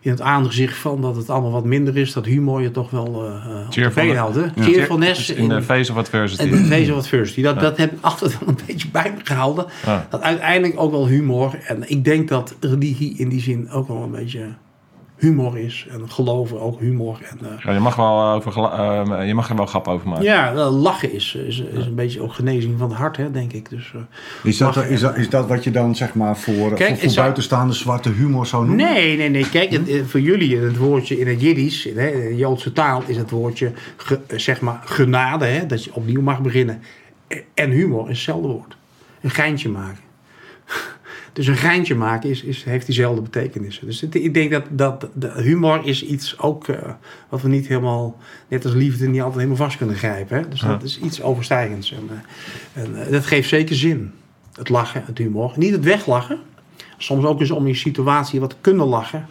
[0.00, 3.26] in het aangezicht van dat het allemaal wat minder is, dat humor je toch wel
[3.26, 4.50] uh, Cheerful-?
[4.56, 6.42] Cheerfulness in de face of adversity.
[6.42, 7.42] en de face of adversity.
[7.42, 9.66] Dat, dat heb ik altijd wel een beetje bij me gehouden.
[9.86, 10.06] Ja.
[10.10, 11.58] Dat uiteindelijk ook wel humor.
[11.66, 14.46] En ik denk dat religie in die zin ook wel een beetje
[15.20, 15.86] humor is.
[15.90, 17.18] En geloven ook humor.
[17.30, 20.08] En, eh, Ja, je, mag wel over, gela- eh, je mag er wel grap over
[20.08, 20.24] maken.
[20.24, 23.70] ja, lachen is, is, is een beetje ook genezing van het hart, hè, denk ik.
[23.70, 24.00] Dus, eh,
[24.42, 27.08] Is dat, is, dat, is dat wat je dan zeg maar voor, Kijk, voor, voor
[27.10, 28.84] zou- buitenstaande zwarte humor zou noemen?
[28.92, 29.48] Nee, nee, nee.
[29.50, 32.72] Kijk, het, eh, voor jullie het woordje in het Jiddisch, in hè, in de Joodse
[32.72, 36.82] taal, is het woordje ge- eh, zeg maar genade, hè, dat je opnieuw mag beginnen.
[37.26, 38.76] Eh, En humor is hetzelfde woord.
[39.20, 40.08] Een geintje maken.
[41.32, 43.86] Dus een geintje maken is, is, heeft diezelfde betekenissen.
[43.86, 46.78] Dus het- ik denk dat, dat de humor is iets ook eh,
[47.28, 48.16] wat we niet helemaal,
[48.48, 50.36] net als liefde, niet altijd helemaal vast kunnen grijpen.
[50.36, 50.48] Hè?
[50.48, 51.92] Dus dat is iets overstijgends.
[51.92, 52.08] En,
[52.74, 54.12] eh, en eh, dat geeft zeker zin.
[54.54, 55.52] Het lachen, het humor.
[55.56, 56.38] Niet het weglachen.
[56.98, 59.26] Soms ook eens om je situatie wat kunnen lachen.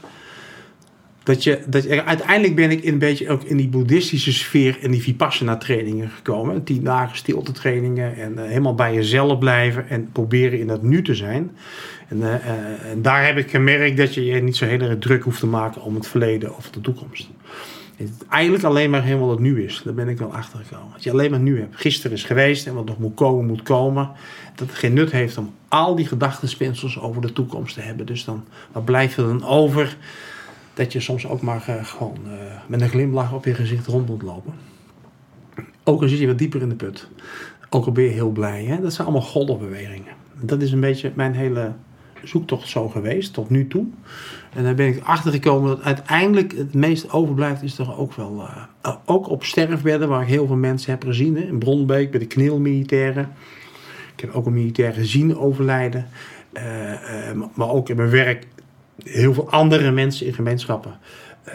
[1.29, 4.77] Dat je, dat je, uiteindelijk ben ik in een beetje ook in die boeddhistische sfeer
[4.81, 6.63] en die vipassana trainingen gekomen.
[6.63, 11.01] Tien dagen stilte trainingen en eh, helemaal bij jezelf blijven en proberen in het nu
[11.01, 11.51] te zijn.
[12.07, 14.99] En, eh, eh, en daar heb ik gemerkt dat je je niet zo heel erg
[14.99, 17.29] druk hoeft te maken om het verleden of de toekomst.
[17.95, 19.81] Het eigenlijk alleen maar helemaal het nu is.
[19.83, 20.93] Daar ben ik wel achter gekomen.
[20.93, 21.75] Dat je alleen maar nu hebt.
[21.75, 24.11] Gisteren is geweest en wat nog moet komen, moet komen.
[24.55, 28.05] Dat het geen nut heeft om al die gedachtenspinsels over de toekomst te hebben.
[28.05, 29.97] Dus dan, wat blijft er dan over?
[30.79, 32.31] Dat je soms ook maar eh, gewoon eh,
[32.67, 34.53] met een glimlach op je gezicht rond moet lopen.
[35.83, 37.09] Ook al zit je wat dieper in de put.
[37.69, 38.63] Ook al ben je heel blij.
[38.63, 38.81] Hè?
[38.81, 40.13] Dat zijn allemaal golfbewegingen.
[40.41, 41.71] Dat is een beetje mijn hele
[42.23, 43.85] zoektocht zo geweest tot nu toe.
[44.55, 48.47] En daar ben ik achter gekomen dat uiteindelijk het meest overblijft is toch ook wel...
[48.81, 51.37] eh, ook op sterfbedden waar ik heel veel mensen heb gezien.
[51.37, 53.29] In Bronbeek bij de kneelmilitairen.
[54.15, 56.07] Ik heb ook een militair gezien overlijden.
[57.53, 58.47] Maar ook in mijn werk
[59.03, 60.99] heel veel andere mensen in gemeenschappen.
[61.43, 61.53] eh,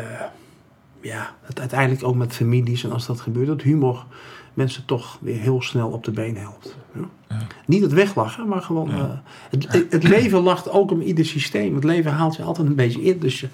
[1.00, 4.04] ja, het uiteindelijk ook met families en als dat gebeurt, dat humor
[4.54, 6.76] mensen toch weer heel snel op de been helpt.
[7.28, 7.36] Ja.
[7.66, 8.90] Niet het weglachen, maar gewoon.
[8.90, 9.10] eh,
[9.50, 11.74] het, het leven lacht ook om ieder systeem.
[11.74, 13.18] Het leven haalt je altijd een beetje in.
[13.18, 13.48] Dus je,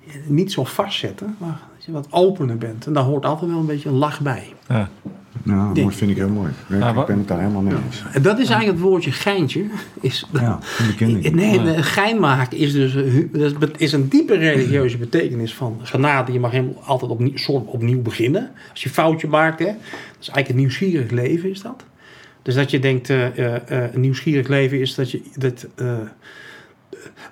[0.00, 2.86] je niet zo vastzetten, maar dat je wat opener bent.
[2.86, 4.52] En daar hoort altijd wel een beetje een lach bij.
[4.68, 4.88] Ja.
[5.44, 6.48] Ja, dat vind ik heel mooi.
[6.68, 8.04] Ik, Ja, ik ben het daar helemaal mee eens.
[8.12, 9.64] En dat is eigenlijk het woordje geintje.
[10.00, 10.58] Is, Ja,
[10.98, 11.34] ik.
[11.34, 13.24] Nee, nee, gein maken is dus eh,
[13.58, 16.32] dat is een diepe religieuze betekenis van genade.
[16.32, 18.50] Je mag helemaal altijd opnieuw, soort opnieuw beginnen.
[18.70, 19.64] Als je een foutje maakt, hè.
[19.66, 19.74] Dat
[20.20, 21.84] is eigenlijk een nieuwsgierig leven, is dat.
[22.46, 25.22] Dus dat je denkt, eh, eh, een nieuwsgierig leven is dat je...
[25.34, 25.98] Dat, eh,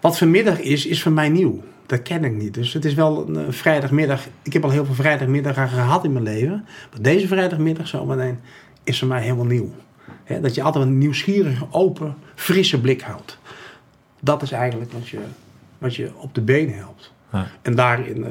[0.00, 1.62] wat vanmiddag is, is voor mij nieuw.
[1.87, 2.55] Dat ken ik niet.
[2.55, 4.26] Dus het is wel een vrijdagmiddag.
[4.43, 6.64] Ik heb al heel veel vrijdagmiddagen gehad in mijn leven.
[6.91, 8.39] Maar deze vrijdagmiddag zometeen
[8.85, 9.72] is voor mij helemaal nieuw.
[10.41, 13.39] Dat je altijd een nieuwsgierige, open, frisse blik houdt.
[14.20, 15.18] Dat is eigenlijk wat je,
[15.78, 17.12] wat je op de been helpt.
[17.32, 17.47] Ja.
[17.62, 18.30] En daarin eh,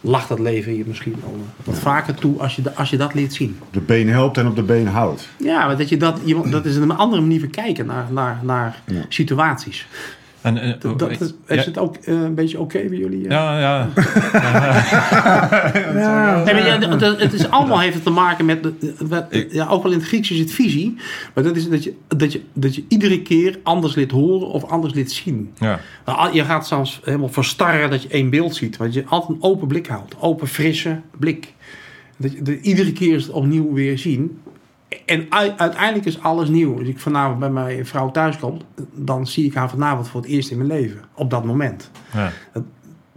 [0.00, 3.14] lacht het leven je misschien wel eh, wat vaker toe als je, als je dat
[3.14, 3.58] leert zien.
[3.70, 5.28] De been helpt en op de been houdt.
[5.38, 6.20] Ja, maar dat, je dat,
[6.50, 9.04] dat is een andere manier van kijken naar, naar, naar Ja.
[9.08, 9.86] situaties.
[10.42, 11.18] En, eh, Dat, dat is,
[11.48, 13.24] ja, het ook eh, een beetje oké bij jullie?
[13.24, 13.30] eh?
[13.30, 13.88] ja, ja.
[16.44, 16.78] Nee, maar ja,
[17.16, 18.68] het is allemaal heeft het te maken met,
[19.50, 20.96] ja, ook wel in het Grieks is het visie,
[21.34, 24.64] maar dat is dat je, dat je, dat je iedere keer anders liet horen of
[24.64, 25.50] anders liet zien.
[25.58, 25.80] ja.
[26.04, 29.30] Nou, al- Je gaat soms helemaal verstarren dat je één beeld ziet, want je altijd
[29.30, 31.52] een open blik houdt, open, frisse blik.
[32.16, 34.38] Dat je, dat iedere keer is het opnieuw weer zien.
[35.06, 36.78] En ui- uiteindelijk is alles nieuw.
[36.78, 38.60] Als ik vanavond bij mijn vrouw thuis kom,
[38.94, 41.00] dan zie ik haar vanavond voor het eerst in mijn leven.
[41.14, 41.90] Op dat moment.
[42.12, 42.32] ja.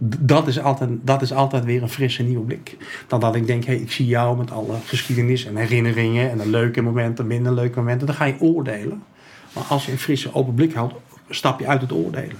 [0.06, 2.76] Dat is, altijd, dat is altijd weer een frisse nieuwe blik.
[3.06, 6.48] Dan dat ik denk, hey, ik zie jou met alle geschiedenis en herinneringen en de
[6.48, 8.06] leuke momenten, minder leuke momenten.
[8.06, 9.02] Dan ga je oordelen.
[9.54, 10.94] Maar als je een frisse open blik houdt,
[11.28, 12.38] stap je uit het oordelen.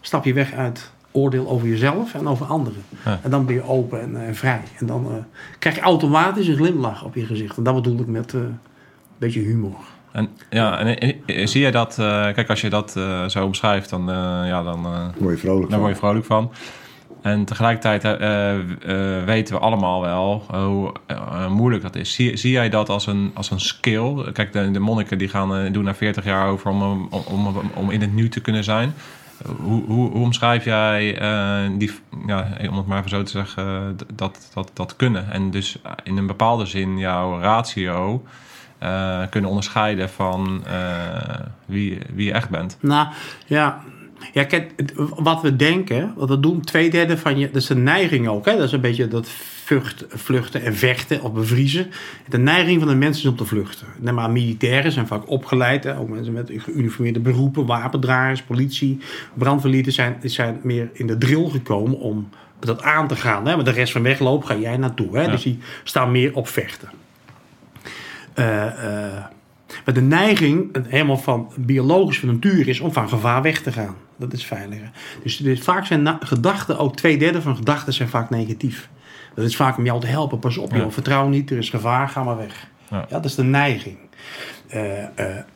[0.00, 2.82] Stap je weg uit oordeel over jezelf en over anderen.
[3.04, 3.20] Ja.
[3.22, 4.62] En dan ben je open en eh, vrij.
[4.78, 5.16] En dan eh,
[5.58, 7.56] krijg je automatisch een glimlach op je gezicht.
[7.56, 8.40] En dat bedoel ik met eh,
[9.18, 9.76] beetje humor.
[10.16, 13.44] En, ja, en, eh, eh, zie jij dat, eh, kijk, als je dat eh, zo
[13.44, 14.04] omschrijft, dan,
[14.46, 14.82] ja, dan,
[15.18, 15.78] Word je vrolijk van.
[15.78, 16.52] word je vrolijk van.
[17.22, 18.02] En tegelijkertijd
[19.24, 20.92] weten we allemaal wel hoe
[21.48, 22.14] moeilijk dat is.
[22.14, 24.32] Zie, zie jij dat als een, als een skill?
[24.32, 27.90] Kijk, de, de monniken die gaan doen na 40 jaar over om, om, om, om
[27.90, 28.94] in het nu te kunnen zijn.
[29.62, 31.18] Hoe, hoe, hoe omschrijf jij
[31.78, 31.90] die,
[32.26, 35.30] ja, om het maar even zo te zeggen, dat, dat, dat kunnen?
[35.30, 38.22] En dus in een bepaalde zin jouw ratio
[38.78, 42.76] eh, kunnen onderscheiden van eh, wie, wie je echt bent.
[42.80, 43.08] Nou,
[43.46, 43.82] ja.
[44.32, 47.76] Ja, kijk, wat we denken, wat we doen, twee derde van je, dat is de
[47.76, 48.56] neiging ook, hè?
[48.56, 49.28] dat is een beetje dat
[49.64, 51.90] vlucht, vluchten en vechten of bevriezen.
[52.28, 53.86] De neiging van de mensen is om te vluchten.
[53.98, 55.98] Neem maar militairen zijn vaak opgeleid, hè?
[55.98, 59.00] ook mensen met geuniformeerde beroepen, wapendragers, politie,
[59.34, 63.46] brandweerlieden zijn, zijn meer in de drill gekomen om dat aan te gaan.
[63.46, 63.56] Hè?
[63.56, 65.16] Maar de rest van wegloop ga jij naartoe.
[65.16, 65.22] Hè?
[65.22, 65.30] Ja.
[65.30, 66.88] Dus die staan meer op vechten.
[68.36, 69.24] Eh, eh,
[69.84, 73.94] maar de neiging, helemaal van biologisch van natuur, is om van gevaar weg te gaan.
[74.16, 74.90] Dat is veiliger.
[75.22, 78.88] Dus, dus vaak zijn gedachten, ook twee derde van gedachten zijn vaak negatief.
[79.34, 80.38] Dat is vaak om jou te helpen.
[80.38, 80.76] Pas op, Ja.
[80.76, 82.68] joh, vertrouw niet, er is gevaar, ga maar weg.
[82.90, 82.96] Ja.
[82.96, 83.96] Ja, dat is de neiging.
[84.68, 84.82] Eh,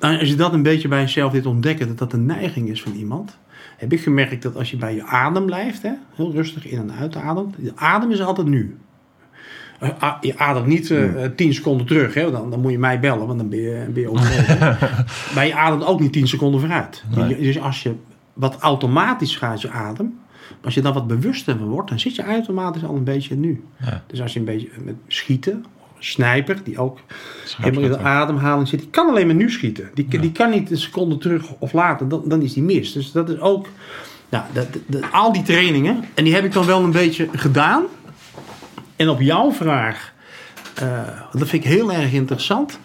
[0.01, 2.83] nou, als je dat een beetje bij jezelf dit ontdekken, dat dat de neiging is
[2.83, 3.39] van iemand,
[3.77, 6.93] heb ik gemerkt dat als je bij je adem blijft, hè, heel rustig in en
[6.93, 8.77] uit ademt, de adem is altijd nu.
[9.81, 12.79] Eh, a- Je ademt niet eh, eh, 10 seconden terug, hè, dan, dan moet je
[12.79, 14.09] mij bellen, want dan ben je, ben je
[15.35, 17.05] maar je ademt ook niet 10 seconden vooruit.
[17.17, 17.39] Nee.
[17.41, 17.95] Dus als je
[18.33, 20.19] wat automatisch gaat je adem,
[20.65, 23.65] als je dan wat bewuster van wordt, dan zit je automatisch al een beetje nu.
[23.85, 24.03] Ja.
[24.07, 25.65] Dus als je een beetje met schieten,
[25.99, 26.99] snijper, die ook
[27.57, 29.91] helemaal in de ademhaling zit, die kan alleen maar nu schieten.
[29.95, 32.93] Die, die kan niet een seconde terug of later, dan, dan is die mis.
[32.93, 33.67] Dus dat is ook,
[34.29, 37.83] nou, dat, dat- al die trainingen, en die heb ik dan wel een beetje gedaan.
[39.01, 40.13] En op jouw vraag,
[40.75, 42.79] eh, dat vind ik heel erg interessant.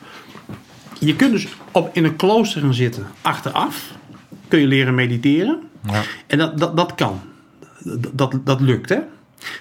[1.00, 3.92] Je kunt dus op, in een klooster gaan zitten achteraf.
[4.48, 5.62] Kun je leren mediteren.
[5.92, 6.02] Ja.
[6.28, 7.22] En dat, dat, dat kan.
[7.84, 9.00] Dat, dat, dat lukt, hè.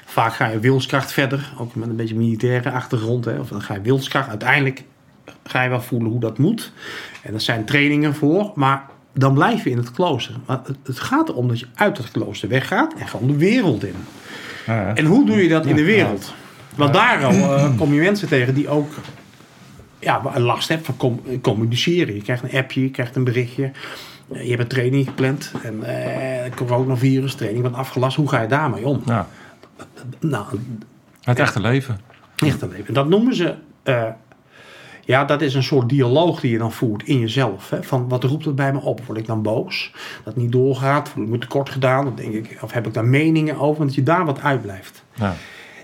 [0.05, 3.24] Vaak ga je wilskracht verder, ook met een beetje militaire achtergrond.
[3.24, 3.38] Hè.
[3.38, 4.28] Of dan ga je wilskracht.
[4.28, 4.84] Uiteindelijk
[5.44, 6.72] ga je wel voelen hoe dat moet.
[7.22, 10.34] En er zijn trainingen voor, maar dan blijf je in het klooster.
[10.46, 13.96] Maar het, gaat erom dat je uit het klooster weggaat en gewoon de wereld in.
[14.66, 14.94] Ja.
[14.94, 16.34] En hoe doe je dat in de wereld?
[16.75, 18.93] Want daar al, eh, kom je mensen tegen die ook
[19.99, 22.14] ja, last hebben van com- communiceren.
[22.14, 23.70] Je krijgt een appje, je krijgt een berichtje.
[24.33, 25.53] Eh, Je hebt een training gepland.
[25.62, 28.16] En eh coronavirus, training wordt afgelast.
[28.16, 29.03] Hoe ga je daarmee om?
[29.07, 29.29] Ja.
[30.20, 30.45] Nou,
[31.22, 32.01] Het echte leven.
[32.37, 32.95] echt een leven.
[32.95, 33.55] Dat noemen ze...
[33.83, 34.05] eh,
[35.05, 37.70] Ja, dat is een soort dialoog die je dan voert in jezelf.
[37.70, 37.83] Hè?
[37.83, 39.05] Van wat roept het bij me op?
[39.07, 39.93] Word ik dan boos?
[40.25, 41.09] Dat niet doorgaat?
[41.09, 42.05] Voel ik me tekort gedaan?
[42.05, 43.87] Dan denk ik, of heb ik daar meningen over?
[43.87, 45.05] Dat je daar wat uitblijft.
[45.14, 45.35] Ja.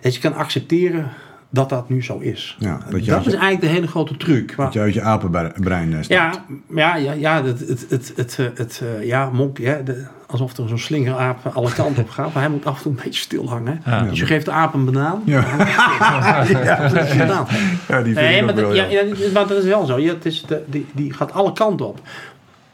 [0.00, 1.08] Dat je kan accepteren
[1.52, 2.56] dat dat nu zo is.
[2.58, 4.56] Ja, dat is je- eigenlijk de hele grote truc.
[4.56, 6.08] Maar- Dat je uit je apenbrein eh, stapt.
[6.08, 6.32] ja,
[6.74, 10.56] ja, ja, ja, het, het, het, het, eh, het, eh, ja, monk, ja, de, alsof
[10.56, 12.32] er zo'n slingeraap alle kanten op gaat.
[12.32, 13.82] Maar hij moet af en toe een beetje stil hangen.
[13.84, 14.02] Ja.
[14.02, 15.22] Dus je geeft de aap een banaan.
[15.24, 15.44] Ja.
[16.48, 17.46] ja, dat is gedaan.
[17.88, 19.98] Ja, die vind Nee, ik maar ook dat, wel, ja, maar dat is wel zo.
[19.98, 22.00] Ja, het is de, die, die gaat alle kanten op.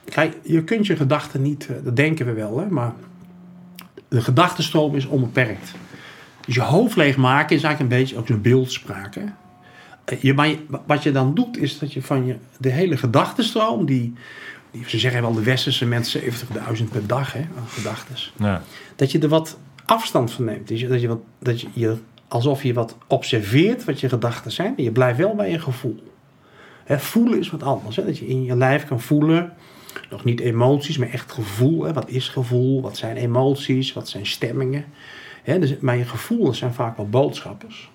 [0.04, 2.92] Kijk, je kunt je gedachten niet, dat denken we wel, hè, maar
[4.08, 5.72] de gedachtenstroom is onbeperkt.
[6.46, 9.14] Dus je hoofd leegmaken is eigenlijk een beetje ook een beeldspraak.
[9.14, 9.24] Hè?
[10.04, 12.96] Eh, Je, maar je- wat je dan doet, is dat je van je, de hele
[12.96, 14.12] gedachtenstroom, die,
[14.70, 18.62] die, ze zeggen wel de westerse mensen 70.000 per dag, hè, aan gedachtes Ja.
[18.96, 20.68] dat je er wat afstand van neemt.
[20.68, 21.96] Dus dat je wat, dat je, je,
[22.28, 24.74] alsof je wat observeert wat je gedachten zijn.
[24.76, 26.02] En je blijft wel bij je gevoel.
[26.84, 27.96] Hè, voelen is wat anders.
[27.96, 28.04] Hè?
[28.04, 29.52] Dat je in je lijf kan voelen.
[30.10, 31.84] Nog niet emoties, maar echt gevoel.
[31.84, 31.92] Hè?
[31.92, 32.82] Wat is gevoel?
[32.82, 33.92] Wat zijn emoties?
[33.92, 34.84] Wat zijn stemmingen?
[35.46, 37.90] Dus, maar je gevoelens zijn vaak wel boodschappers.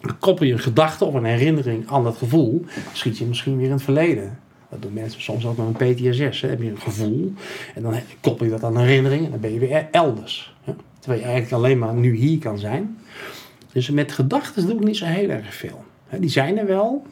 [0.00, 2.64] Dan koppel je een gedachte of een herinnering aan dat gevoel.
[2.92, 4.38] Schiet je misschien weer in het verleden.
[4.70, 6.40] Dat doen mensen soms ook met een PTSS.
[6.40, 7.32] Dan heb je een gevoel
[7.74, 10.54] en dan koppel je dat aan een herinnering en dan ben je weer elders.
[10.98, 12.98] Terwijl je eigenlijk alleen maar nu hier kan zijn.
[13.72, 15.84] Dus met gedachten doe ik niet zo heel erg veel.
[16.18, 17.06] Die zijn er wel.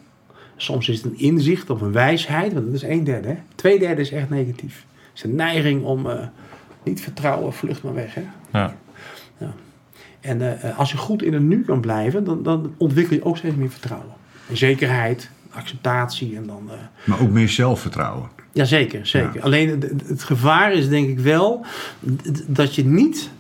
[0.57, 3.29] Soms is het een inzicht of een wijsheid, want dat is een derde.
[3.29, 3.37] Hè.
[3.55, 4.87] Twee derde is echt negatief.
[4.95, 6.27] Het is een neiging om eh,
[6.83, 8.15] niet vertrouwen, vlucht maar weg.
[8.15, 8.23] Hè.
[8.53, 8.77] Ja.
[10.21, 13.25] En eh, eh, als je goed in het nu kan blijven, dan, dan ontwikkel je
[13.25, 14.13] ook steeds meer vertrouwen.
[14.49, 16.71] En zekerheid, acceptatie en dan...
[16.71, 18.29] eh, Maar ook meer zelfvertrouwen.
[18.53, 19.43] Jazeker, zeker.
[19.43, 21.65] Alleen het, gevaar is denk ik wel
[22.47, 23.31] dat je, niet,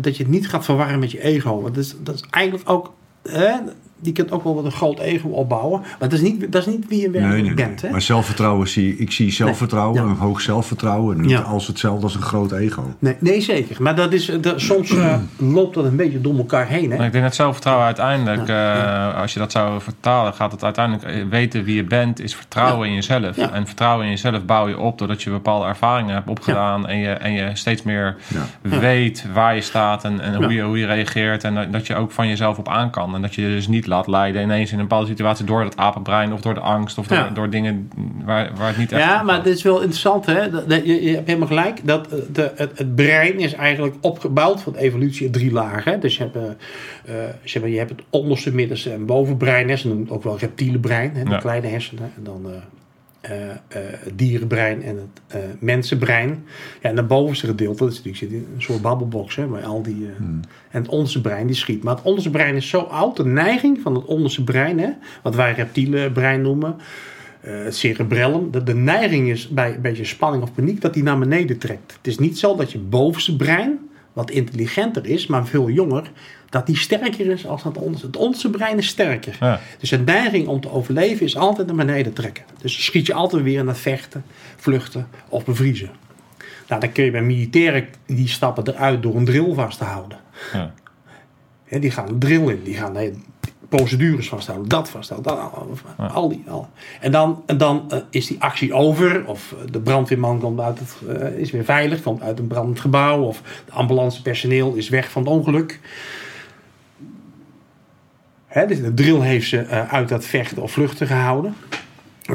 [0.00, 1.60] dat je het niet gaat verwarren met je ego.
[1.60, 2.92] Want dat is, dat is eigenlijk ook.
[3.22, 3.54] hè,
[4.00, 5.80] die kunt ook wel wat een groot ego opbouwen.
[5.80, 7.66] Maar dat is niet, dat is niet wie je werkelijk Nee, nee, nee.
[7.66, 7.82] bent.
[7.82, 7.90] Hè?
[7.90, 10.04] Maar zelfvertrouwen zie ik zie zelfvertrouwen, Nee.
[10.04, 10.10] Ja.
[10.10, 11.40] een hoog zelfvertrouwen, niet Ja.
[11.40, 12.94] als hetzelfde als een groot ego.
[12.98, 13.82] Nee, nee, zeker.
[13.82, 15.14] Maar dat is, dat, soms eh,
[15.56, 16.90] loopt dat een beetje door elkaar heen.
[16.90, 16.96] Hè?
[16.96, 21.04] Maar ik denk dat zelfvertrouwen uiteindelijk, eh, als je dat zou vertalen, gaat het uiteindelijk
[21.06, 23.36] eh, weten wie je bent, is vertrouwen in jezelf.
[23.36, 23.50] Ja.
[23.52, 27.10] En vertrouwen in jezelf bouw je op doordat je bepaalde ervaringen hebt opgedaan en, je,
[27.10, 28.78] en je steeds meer Ja.
[28.78, 31.44] weet waar je staat en, en hoe, je, hoe je reageert.
[31.44, 33.14] En dat- je ook van jezelf op aan kan.
[33.14, 35.76] En dat je je dus niet laat leiden ineens in een bepaalde situatie door het
[35.76, 37.28] apenbrein of door de angst of door, Ja.
[37.30, 37.90] door dingen
[38.24, 40.26] waar, waar het niet echt Ja, maar het is wel interessant.
[40.26, 40.40] Hè?
[40.42, 41.86] Je, je hebt helemaal gelijk.
[41.86, 45.92] Dat, eh, de, het, het brein is eigenlijk opgebouwd van evolutie in drie lagen.
[45.92, 45.98] Hè?
[45.98, 49.68] Dus je hebt, eh, eh, zeg maar, je hebt het onderste, middenste en bovenbrein.
[49.68, 49.76] Hè?
[49.76, 51.14] Ze noemen het ook wel reptiele brein.
[51.14, 51.24] Hè?
[51.24, 51.38] De Ja.
[51.38, 52.12] kleine hersenen.
[52.16, 52.62] En dan eh, eh, eh,
[53.28, 56.44] het dierenbrein en het eh, mensenbrein.
[56.82, 59.36] Ja, en het bovenste gedeelte, dat is natuurlijk zit in een soort babbelbox.
[59.36, 59.48] Hè?
[59.48, 60.24] Waar al die, eh,
[60.70, 61.82] En het onderste brein die schiet.
[61.82, 63.16] Maar het onderste brein is zo oud.
[63.16, 64.90] De neiging van het onderste brein, hè?
[65.22, 66.76] wat wij reptiele brein noemen
[67.40, 71.02] eh, het cerebellum, dat de neiging is bij een beetje spanning of paniek dat die
[71.02, 71.92] naar beneden trekt.
[71.92, 73.78] Het is niet zo dat je bovenste brein,
[74.12, 76.10] wat intelligenter is, maar veel jonger,
[76.54, 78.06] dat die sterker is als het onderste.
[78.06, 79.36] Het onderste brein is sterker.
[79.40, 79.60] Ja.
[79.78, 82.44] Dus de neiging om te overleven is altijd naar beneden trekken.
[82.60, 84.24] Dus schiet je altijd weer naar vechten,
[84.56, 85.90] vluchten of bevriezen.
[86.68, 90.18] Nou, dan kun je bij militairen, die stappen eruit door een drill vast te houden.
[90.52, 90.74] Ja.
[91.78, 92.96] Die gaan de drill in, die gaan
[93.68, 96.44] procedures vasthouden, dat vasthouden, dat, al, al die.
[96.48, 96.68] Al.
[97.00, 100.78] En dan, en dan eh, is die actie over, of eh, de brandweerman komt uit
[100.78, 105.10] het, eh, is weer veilig, komt uit een brandend gebouw, of de ambulancepersoneel is weg
[105.10, 105.80] van het ongeluk.
[108.54, 111.54] Dus de drill heeft ze eh, uit dat vechten of vluchten gehouden.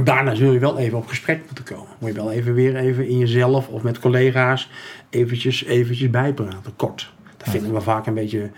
[0.03, 1.87] Daarna zul je wel even op gesprek moeten komen.
[1.99, 4.69] Moet je wel even weer even in jezelf of met collega's
[5.09, 7.13] eventjes, eventjes bijpraten, kort.
[7.37, 8.49] Dat vinden we vaak een beetje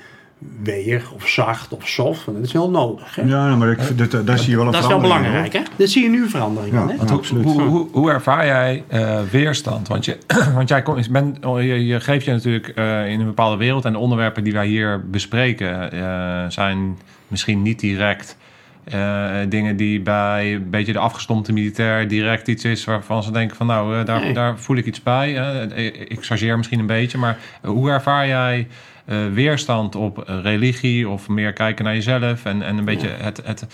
[0.63, 2.25] weeg of zacht of soft.
[2.25, 3.15] Dat is wel nodig.
[3.15, 3.21] Hè?
[3.21, 5.53] Ja, nou, maar ik, dat, daar zie je wel een dat is wel belangrijk.
[5.53, 5.61] Hè?
[5.75, 6.87] Dat zie je nu verandering Ja.
[6.87, 7.13] Hè?
[7.13, 7.43] Absoluut.
[7.43, 9.87] Hoe, hoe, hoe ervaar jij eh, weerstand?
[9.87, 10.17] Want, je,
[10.55, 13.91] want jij komt, bent, je, je geeft je natuurlijk eh, in een bepaalde wereld en
[13.91, 18.37] de onderwerpen die wij hier bespreken eh, zijn misschien niet direct
[18.83, 23.57] eh, dingen die bij een beetje de afgestompte militair direct iets is waarvan ze denken
[23.57, 24.33] van nou, eh, daar, Nee.
[24.33, 25.37] daar voel ik iets bij.
[25.37, 28.67] Eh, ik chargeer misschien een beetje, maar hoe ervaar jij
[29.11, 33.41] eh, weerstand op eh, religie of meer kijken naar jezelf en, en een beetje het,
[33.45, 33.65] het,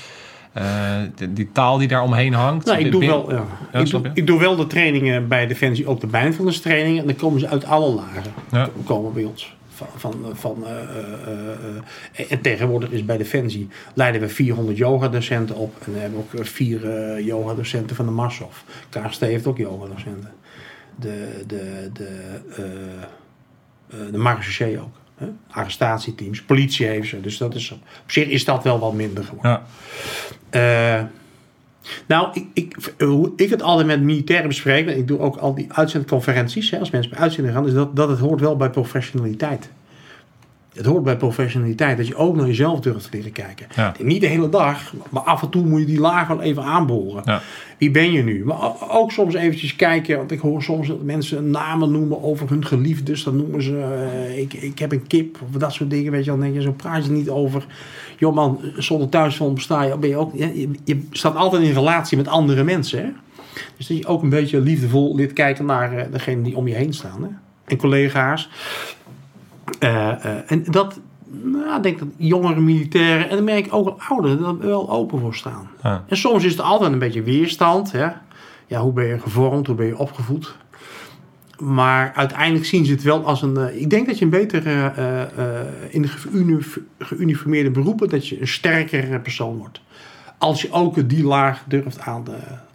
[0.53, 0.65] eh,
[1.15, 2.65] de- die taal die daar omheen hangt?
[2.65, 3.45] Nou, ik, doe wel, ja.
[3.73, 4.11] Ja, ik, doe, je?
[4.13, 7.01] ik doe wel de trainingen bij Defensie, ook de bijvullerstrainingen.
[7.01, 8.31] En dan komen ze uit alle lagen.
[8.51, 8.69] Ja.
[8.83, 9.55] Komen bij ons.
[9.69, 10.65] Van, van, van,
[12.29, 15.75] en tegenwoordig is bij Defensie leiden we 400 yogadocenten op.
[15.85, 18.63] En we hebben ook vier eh yogadocenten van de Marshof.
[18.89, 20.31] KST heeft ook yogadocenten.
[20.95, 22.29] De, de, de,
[24.11, 24.95] de marechaussee ook.
[25.17, 25.27] Hè?
[25.49, 27.21] Arrestatieteams, politie heeft ze.
[27.21, 29.61] Dus dat is, op zich is dat wel wat minder geworden.
[30.51, 30.99] Ja.
[30.99, 31.03] Eh,
[32.05, 35.55] Nou, ik, ik, hoe ik het altijd met militairen bespreek, en ik doe ook al
[35.55, 38.69] die uitzendconferenties, hè, als mensen bij uitzending gaan, is dat, dat het hoort wel bij
[38.69, 39.69] professionaliteit.
[40.77, 43.67] Het hoort bij professionaliteit dat je ook naar jezelf durft te leren kijken.
[43.75, 43.93] Ja.
[43.99, 47.21] Niet de hele dag, maar af en toe moet je die laag wel even aanboren.
[47.25, 47.41] Ja.
[47.77, 48.45] Wie ben je nu?
[48.45, 52.65] Maar ook soms eventjes kijken, want ik hoor soms dat mensen namen noemen over hun
[52.65, 53.23] geliefdes.
[53.23, 56.11] Dan noemen ze, eh, ik, ik heb een kip, of dat soort dingen.
[56.11, 57.65] Weet je, dan denk je, zo praat je niet over.
[58.17, 62.17] Joh man, zonder thuisfront besta je, ben je ook, je, je staat altijd in relatie
[62.17, 62.99] met andere mensen.
[62.99, 63.09] Hè?
[63.77, 66.75] Dus dat je ook een beetje liefdevol leert kijken naar eh, degene die om je
[66.75, 67.23] heen staan.
[67.23, 67.29] Hè?
[67.65, 68.49] En collega's.
[69.79, 73.85] Eh, eh, en dat, nou, ik denk dat jongere militairen, en dan merk ik ook
[73.85, 75.69] wel ouderen, er wel open voor staan.
[75.83, 76.03] Ja.
[76.07, 77.91] En soms is er altijd een beetje weerstand.
[77.91, 78.07] Hè?
[78.67, 80.55] Ja, hoe ben je gevormd, hoe ben je opgevoed?
[81.59, 83.57] Maar uiteindelijk zien ze het wel als een.
[83.57, 85.21] eh, ik denk dat je een beter eh,
[85.89, 86.63] in de geuni-
[86.99, 89.81] geuniformeerde beroepen, dat je een sterkere persoon wordt.
[90.37, 92.25] Als je ook die laag durft aan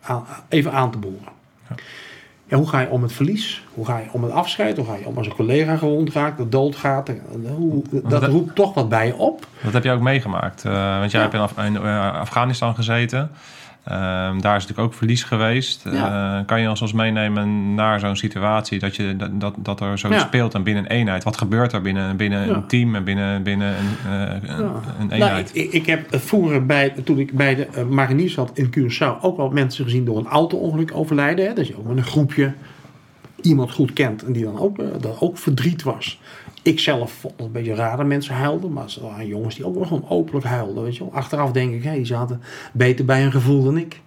[0.03, 1.33] aan, even aan te boren.
[1.69, 1.75] Ja,
[2.57, 3.65] hoe ga je om met verlies?
[3.75, 4.77] Hoe ga je om met afscheid?
[4.77, 7.09] Hoe ga je om als een collega gewond raakt, dat doodgaat?
[7.09, 7.15] Eh,
[7.57, 9.47] Hoe, dat dat- roept toch wat bij je op.
[9.63, 10.65] Dat heb je ook meegemaakt.
[10.65, 11.29] eh, want jij Ja.
[11.31, 13.31] hebt in, Af- in, eh, Afghanistan gezeten.
[13.85, 15.85] Ehm, daar is natuurlijk ook verlies geweest.
[15.93, 16.39] Ja.
[16.39, 19.99] Eh, kan je ons eens meenemen naar zo'n situatie dat, je, dat, dat, dat er
[19.99, 20.19] zo Ja.
[20.19, 21.25] speelt en binnen een eenheid?
[21.25, 22.55] Wat gebeurt er binnen, binnen Ja.
[22.55, 24.35] een team en binnen, binnen een, eh,
[24.99, 25.51] een, Nou, eenheid?
[25.55, 29.21] ik, ik, ik heb vroeger, bij, toen ik bij de eh, mariniers zat in Curaçao,
[29.21, 31.47] ook wel mensen gezien door een auto-ongeluk overlijden.
[31.47, 31.55] Hè?
[31.55, 32.53] Dat je ook met een groepje
[33.41, 36.21] iemand goed kent en die dan ook, eh, dat ook verdriet was.
[36.63, 39.67] Ik zelf vond het een beetje raar dat mensen huilden, maar er waren jongens die
[39.67, 40.83] ook wel gewoon openlijk huilden.
[40.83, 41.13] Weet je wel.
[41.15, 42.41] Achteraf denk ik, hé, die zaten
[42.73, 44.01] beter bij hun gevoel dan ik.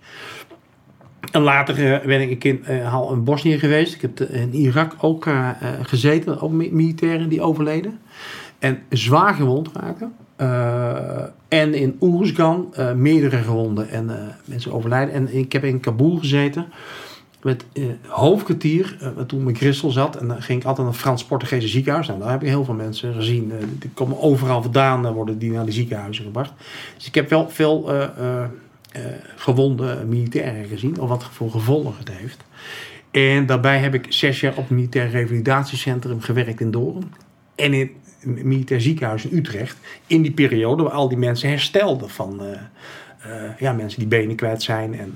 [1.31, 3.93] En later eh, ben ik in, eh, al in Bosnië geweest.
[3.95, 7.99] Ik heb eh, in Irak ook eh, eh, gezeten, ook mi- militairen die overleden.
[8.59, 10.13] En zwaar gewond raken.
[10.35, 15.13] Eh, en in Oeruzgan eh, meerdere gewonden en eh, mensen overlijden.
[15.13, 16.65] En ik heb in Kabul gezeten
[17.45, 20.15] met eh, hoofdkwartier, eh, toen mijn Christel zat.
[20.15, 22.07] En dan ging ik altijd naar het Frans-Portugese ziekenhuis.
[22.07, 23.51] Nou, daar heb ik heel veel mensen gezien.
[23.51, 26.53] eh, die komen overal vandaan, worden die naar de ziekenhuizen gebracht.
[26.95, 27.91] Dus ik heb wel veel
[29.35, 30.99] gewonde militairen gezien.
[30.99, 32.43] Of wat voor gevolgen het heeft.
[33.11, 37.13] En daarbij heb ik zes jaar op het militair revalidatiecentrum gewerkt in Doorn.
[37.55, 39.77] En in het militair ziekenhuis in Utrecht.
[40.07, 42.41] In die periode waar al die mensen herstelden van
[43.59, 44.99] ja, mensen die benen kwijt zijn.
[44.99, 45.13] En,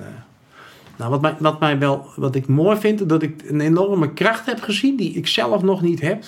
[0.99, 4.45] nou, wat, mij, wat mij wel, wat ik mooi vind, dat ik een enorme kracht
[4.45, 6.23] heb gezien die ik zelf nog niet heb.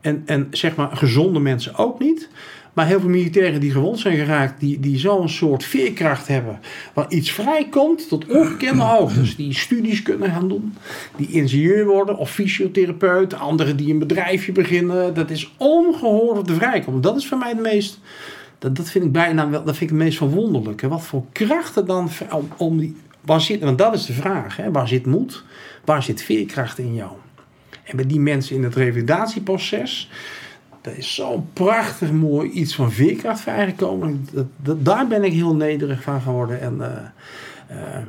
[0.00, 2.28] En, en zeg maar gezonde mensen ook niet.
[2.72, 6.60] Maar heel veel militairen die gewond zijn geraakt, die, die zo'n soort veerkracht hebben.
[6.94, 9.36] Waar iets vrijkomt tot ongekende hoogtes.
[9.36, 10.74] Die studies kunnen gaan doen.
[11.16, 13.34] Die ingenieur worden of fysiotherapeut.
[13.34, 15.14] Anderen die een bedrijfje beginnen.
[15.14, 17.02] Dat is ongehoord wat er vrijkomt.
[17.02, 18.00] Dat is voor mij de meest.
[18.58, 19.64] Dat, dat vind ik bijna wel.
[19.64, 20.88] Dat vind ik het meest verwonderlijke.
[20.88, 22.96] Wat voor krachten dan om, om die.
[23.24, 24.56] Waar zit, want dat is de vraag.
[24.56, 24.70] Hè?
[24.70, 25.44] Waar zit moed?
[25.84, 27.10] Waar zit veerkracht in jou?
[27.84, 30.10] En bij die mensen in het revalidatieproces.
[30.80, 34.28] Dat is zo'n prachtig mooi iets van veerkracht vrijgekomen.
[34.32, 36.60] Dat, dat, daar ben ik heel nederig van geworden.
[36.60, 38.02] En eh, eh,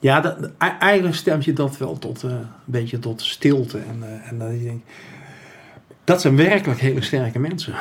[0.00, 3.78] ja, dat, eigenlijk stemt je dat wel tot eh, een beetje tot stilte.
[3.78, 4.90] En, en dat je denkt,
[6.04, 7.74] dat zijn werkelijk hele sterke mensen.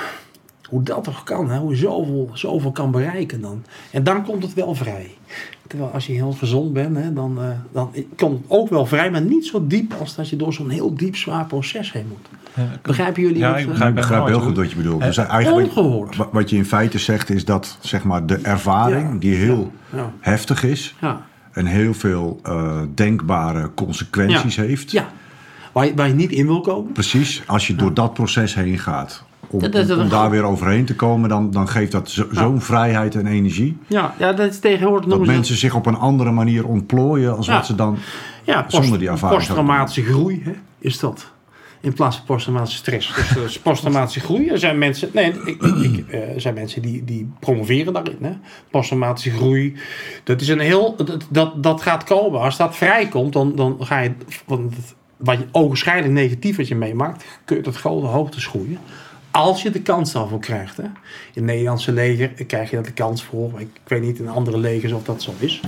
[0.69, 1.57] Hoe dat toch kan, hè?
[1.59, 3.63] hoe je zoveel, zoveel kan bereiken dan.
[3.91, 5.11] En dan komt het wel vrij.
[5.67, 9.11] Terwijl als je heel gezond bent, hè, dan, eh, dan komt het ook wel vrij,
[9.11, 12.27] maar niet zo diep als dat je door zo'n heel diep zwaar proces heen moet.
[12.81, 15.01] Begrijpen jullie Ja, wat, ik begrijp Ik begrijp heel goed wat je bedoelt.
[15.03, 16.15] Dus eigenlijk ongehoord.
[16.31, 19.19] wat je in feite zegt is dat zeg maar, de ervaring Ja.
[19.19, 20.11] die heel Ja.
[20.19, 21.25] heftig is Ja.
[21.51, 24.63] en heel veel eh, denkbare consequenties Ja.
[24.63, 24.91] heeft.
[24.91, 25.07] ja.
[25.71, 26.91] Waar, je, waar je niet in wil komen.
[26.91, 30.29] Precies, als je door dat proces heen gaat, om, Dat is om, om een daar
[30.29, 33.77] weer overheen te komen, dan, dan geeft dat zo- zo'n vrijheid en energie.
[33.87, 37.65] Ja, ja dat is tegenwoordig Dat mensen zich op een andere manier ontplooien als wat
[37.65, 37.97] ze dan.
[38.43, 41.31] Ja, post, Zonder die ervaring posttraumatische groei hè, is dat.
[41.81, 43.15] In plaats van posttraumatische stress.
[43.15, 44.49] Dus dat is posttraumatische groei.
[44.49, 48.17] Er zijn mensen, nee, ik, ik, eh, er zijn mensen die, die promoveren daarin.
[48.21, 48.31] Hè.
[48.71, 49.75] Posttraumatische groei.
[50.23, 52.39] Dat, is een heel, dat, dat, dat gaat komen.
[52.39, 54.11] Als dat vrijkomt, dan, dan ga je.
[54.45, 54.73] Want
[55.17, 58.77] wat je ogenschijnlijk negatief wat je meemaakt, kun je tot grote hoogtes groeien.
[59.33, 60.77] Als je de kans daarvoor krijgt.
[60.77, 60.83] Hè.
[60.83, 60.91] In
[61.33, 63.51] het Nederlandse leger krijg je dat de kans voor.
[63.57, 65.59] Ik, weet niet in andere legers of dat zo is.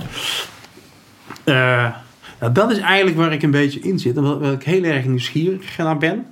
[1.44, 1.92] Eh,
[2.40, 4.16] nou, dat is eigenlijk waar ik een beetje in zit.
[4.16, 6.26] En waar ik heel erg nieuwsgierig naar ben.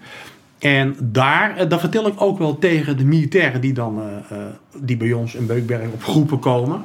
[0.59, 4.39] En daar, eh, dat vertel ik ook wel tegen de militairen die dan eh,
[4.76, 6.85] die bij ons in Beukberg op groepen komen.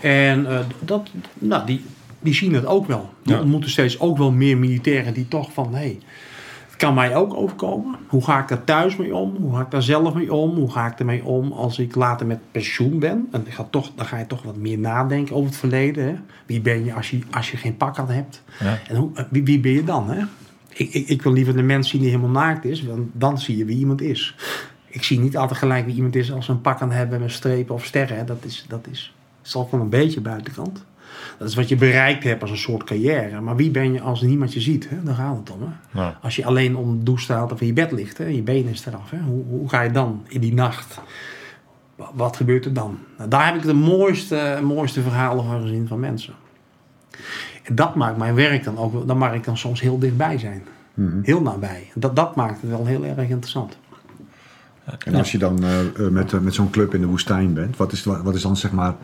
[0.00, 0.46] En
[0.80, 1.84] dat, nou, die,
[2.20, 3.10] die zien het ook wel.
[3.22, 3.40] Die Ja.
[3.40, 5.98] ontmoeten steeds ook wel meer militairen die toch van hé,
[6.78, 7.96] kan mij ook overkomen.
[8.06, 9.36] Hoe ga ik daar thuis mee om?
[9.36, 10.54] Hoe ga ik daar zelf mee om?
[10.56, 13.28] Hoe ga ik ermee om als ik later met pensioen ben?
[13.32, 16.04] En ga toch, dan ga je toch wat meer nadenken over het verleden.
[16.04, 16.14] Hè?
[16.46, 18.42] Wie ben je als je, als je geen pak aan hebt?
[18.60, 18.78] Ja.
[18.88, 20.10] En hoe, eh, wie, wie ben je dan?
[20.10, 20.24] Hè?
[20.68, 23.56] Ik, ik, ik wil liever de mens zien die helemaal naakt is, want dan zie
[23.56, 24.36] je wie iemand is.
[24.86, 27.32] Ik zie niet altijd gelijk wie iemand is als ze een pak aan hebben met
[27.32, 28.16] strepen of sterren.
[28.16, 28.24] Hè.
[28.24, 30.84] Dat is, dat is, ik wel een beetje buitenkant.
[31.38, 33.40] Dat is wat je bereikt hebt als een soort carrière.
[33.40, 34.88] Maar wie ben je als niemand je ziet?
[34.88, 35.02] Hè?
[35.02, 35.60] Daar gaat het om.
[35.62, 36.00] Hè?
[36.00, 36.18] Ja.
[36.22, 38.24] Als je alleen om de douche staat of in je bed ligt, hè?
[38.26, 39.10] je benen is eraf.
[39.10, 39.18] Hè?
[39.18, 41.00] Hoe, hoe ga je dan in die nacht?
[41.96, 42.98] Wa- Wat gebeurt er dan?
[43.18, 46.34] Nou, daar heb ik de mooiste, mooiste verhalen van gezien van mensen.
[47.62, 50.38] En dat maakt mijn werk dan ook, wel- dan mag ik dan soms heel dichtbij
[50.38, 50.62] zijn.
[51.22, 51.90] Heel nabij.
[51.94, 53.76] Dat, dat maakt het wel heel erg interessant.
[55.04, 57.76] En als je dan eh, eh, met, eh, met zo'n club in de woestijn bent,
[57.76, 58.94] wat is, wat is dan zeg maar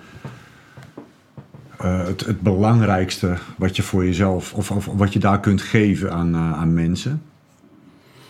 [1.84, 6.12] eh, het, het belangrijkste wat je voor jezelf, of, of wat je daar kunt geven
[6.12, 7.22] aan, eh, aan mensen?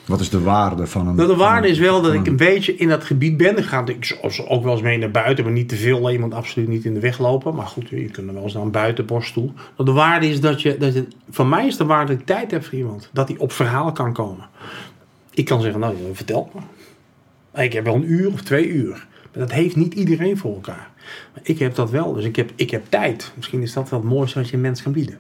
[0.07, 1.15] Wat is de waarde van een.
[1.15, 3.65] Nou, de waarde van is wel dat van ik een beetje in dat gebied ben.
[3.65, 6.19] Ga ik ook wel eens mee naar buiten, maar niet te veel.
[6.19, 7.55] Moet absoluut niet in de weg lopen.
[7.55, 9.51] Maar goed, je kunt er wel eens naar een buitenborst toe.
[9.77, 11.07] Maar de waarde is dat je, dat je...
[11.31, 13.11] Voor mij is de waarde dat ik tijd heb voor iemand.
[13.13, 14.49] Dat hij op verhalen kan komen.
[15.31, 17.63] Ik kan zeggen, nou, vertel me.
[17.63, 19.07] Ik heb wel een uur of twee uur.
[19.33, 20.91] Maar dat heeft niet iedereen voor elkaar.
[21.35, 22.13] Maar ik heb dat wel.
[22.13, 23.33] Dus ik heb, ik heb tijd.
[23.35, 25.19] Misschien is dat wel het mooiste wat je een mens kan bieden.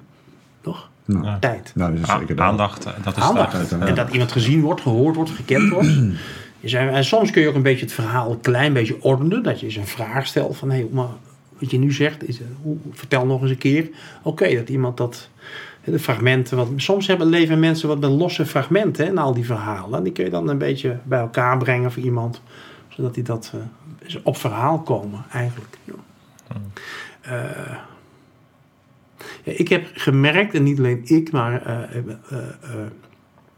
[0.60, 0.88] Toch?
[1.04, 1.38] Nou, Ja.
[1.38, 1.72] Tijd.
[1.74, 2.46] nou, dat is zeker dat.
[2.46, 3.72] aandacht, eh, dat is Aandacht.
[3.78, 5.88] En dat iemand gezien wordt, gehoord wordt, gekend wordt.
[6.72, 9.42] En soms kun je ook een beetje het verhaal een klein beetje ordenen.
[9.42, 11.08] Dat je eens een vraag stelt van, hé, maar
[11.58, 13.88] wat je nu zegt, is, eh, hoe, vertel nog eens een keer.
[14.22, 15.28] Oké, dat iemand dat,
[15.84, 19.44] de fragmenten, wat, soms hebben leven mensen wat met losse fragmenten hè, en al die
[19.44, 19.98] verhalen.
[19.98, 22.40] En die kun je dan een beetje bij elkaar brengen voor iemand.
[22.94, 23.52] Zodat die dat
[24.06, 25.78] eh, op verhaal komen, eigenlijk.
[25.84, 25.94] Ja.
[27.20, 27.76] Eh,
[29.44, 32.02] ja, ik heb gemerkt, en niet alleen ik, maar eh,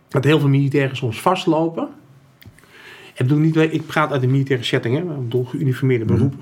[0.09, 1.89] dat heel veel militairen soms vastlopen.
[3.13, 6.41] Ik, bedoel niet, ik praat uit de militaire setting, hè, ik bedoel geuniformeerde beroepen.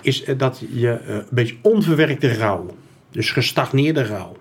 [0.00, 2.76] Is eh, dat je een beetje onverwerkte rouw,
[3.10, 4.36] dus gestagneerde rouw.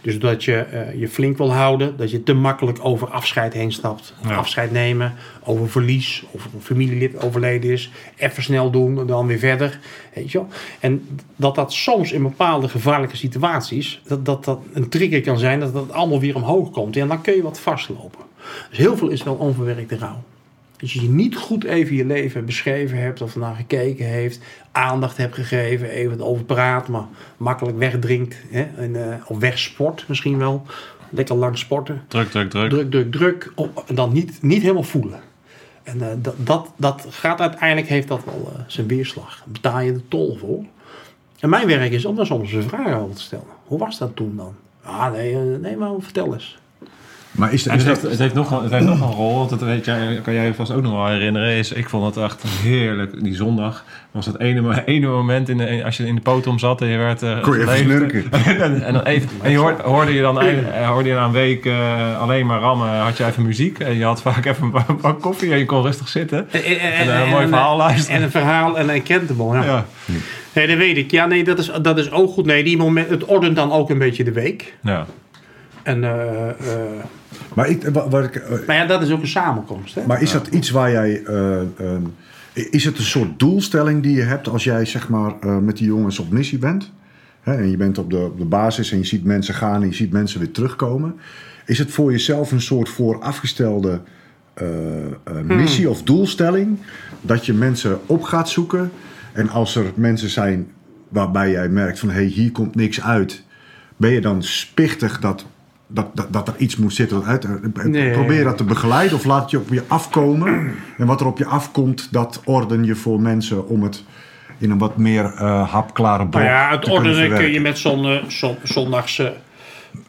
[0.00, 3.72] Dus dat je eh, je flink wil houden, dat je te makkelijk over afscheid heen
[3.72, 4.14] stapt.
[4.22, 4.34] Ja.
[4.34, 5.14] Afscheid nemen,
[5.44, 7.90] over verlies, of een familielid overleden is.
[8.16, 9.78] Even snel doen en dan weer verder.
[10.14, 10.48] Weet je wel?
[10.80, 15.60] En dat dat soms in bepaalde gevaarlijke situaties, dat dat, dat een trigger kan zijn,
[15.60, 16.96] dat dat allemaal weer omhoog komt.
[16.96, 18.24] En dan kun je wat vastlopen.
[18.68, 20.22] Dus heel veel is wel onverwerkte rouw.
[20.76, 24.40] Dat je niet goed even je leven beschreven hebt of naar gekeken heeft,
[24.72, 27.04] aandacht hebt gegeven, even over praat, maar
[27.36, 30.62] makkelijk wegdrinkt hè, en, eh, of wegsport misschien wel.
[31.10, 32.02] Lekker lang sporten.
[32.08, 32.70] Druk, druk, druk.
[32.70, 33.52] Druk, druk, druk.
[33.54, 35.20] op- En dan niet, niet helemaal voelen.
[35.82, 39.36] En eh, dat, dat, dat gaat uiteindelijk, heeft dat wel eh, zijn weerslag.
[39.38, 40.64] Daar betaal je de tol voor.
[41.40, 43.44] En mijn werk is om daar soms een vraag over te stellen.
[43.64, 44.54] Hoe was dat toen dan?
[44.82, 46.58] Ah, nee, nee maar vertel eens.
[47.36, 49.36] Maar is, is het, dat, heeft, het, heeft nog, een- het heeft nog een rol,
[49.38, 51.48] want dat weet jij, kan jij je vast ook nog wel herinneren.
[51.50, 53.22] Is, ik vond het echt heerlijk.
[53.24, 56.80] Die zondag was het ene, ene moment in de, als je in de potom zat
[56.80, 58.32] en je werd eh, Kon je even
[58.62, 61.32] en, en, dan even, en je hoorde, hoorde je dan eh, hoorde je na een
[61.32, 63.78] week eh, alleen maar rammen, had je even muziek.
[63.78, 66.50] En je had vaak even een bak- bak koffie en je kon rustig zitten.
[66.50, 68.16] En, en- En, een mooi verhaal luisteren.
[68.16, 69.54] En een verhaal en een kentable.
[69.54, 69.64] Ja.
[69.64, 69.84] Ja.
[70.52, 71.10] Nee, dat weet ik.
[71.10, 72.46] Ja, nee, dat is, dat is ook goed.
[72.46, 74.74] Nee, die moment, het ordent dan ook een beetje de week.
[74.82, 75.06] Ja.
[75.82, 76.54] En, eh, eh,
[77.54, 79.94] maar, ik, wat ik, eh, maar ja, dat is ook een samenkomst.
[79.94, 80.06] Hè?
[80.06, 81.22] maar is dat iets waar jij.
[81.22, 82.02] eh, ehm,
[82.56, 85.86] is het een soort doelstelling die je hebt als jij zeg maar eh, met die
[85.86, 86.92] jongens op missie bent?
[87.40, 89.88] Hè, en je bent op de, op de basis en je ziet mensen gaan en
[89.88, 91.14] je ziet mensen weer terugkomen.
[91.66, 94.00] Is het voor jezelf een soort voorafgestelde
[94.54, 95.10] eh, eh,
[95.44, 96.78] missie of doelstelling?
[97.20, 98.90] Dat je mensen op gaat zoeken.
[99.32, 100.70] En als er mensen zijn
[101.08, 103.42] waarbij jij merkt van hé, hey, hier komt niks uit.
[103.96, 105.46] Ben je dan spichtig dat,
[105.86, 107.24] dat, dat, dat er iets moet zitten?
[107.24, 108.10] Uit, eh, Nee.
[108.10, 110.72] Probeer dat te begeleiden of laat je op je afkomen?
[110.98, 114.04] En wat er op je afkomt, dat orden je voor mensen om het
[114.58, 118.04] in een wat meer eh, hapklare blok Nou ja, het ordenen kun je met zo'n
[118.04, 119.32] eh, zo, zondagse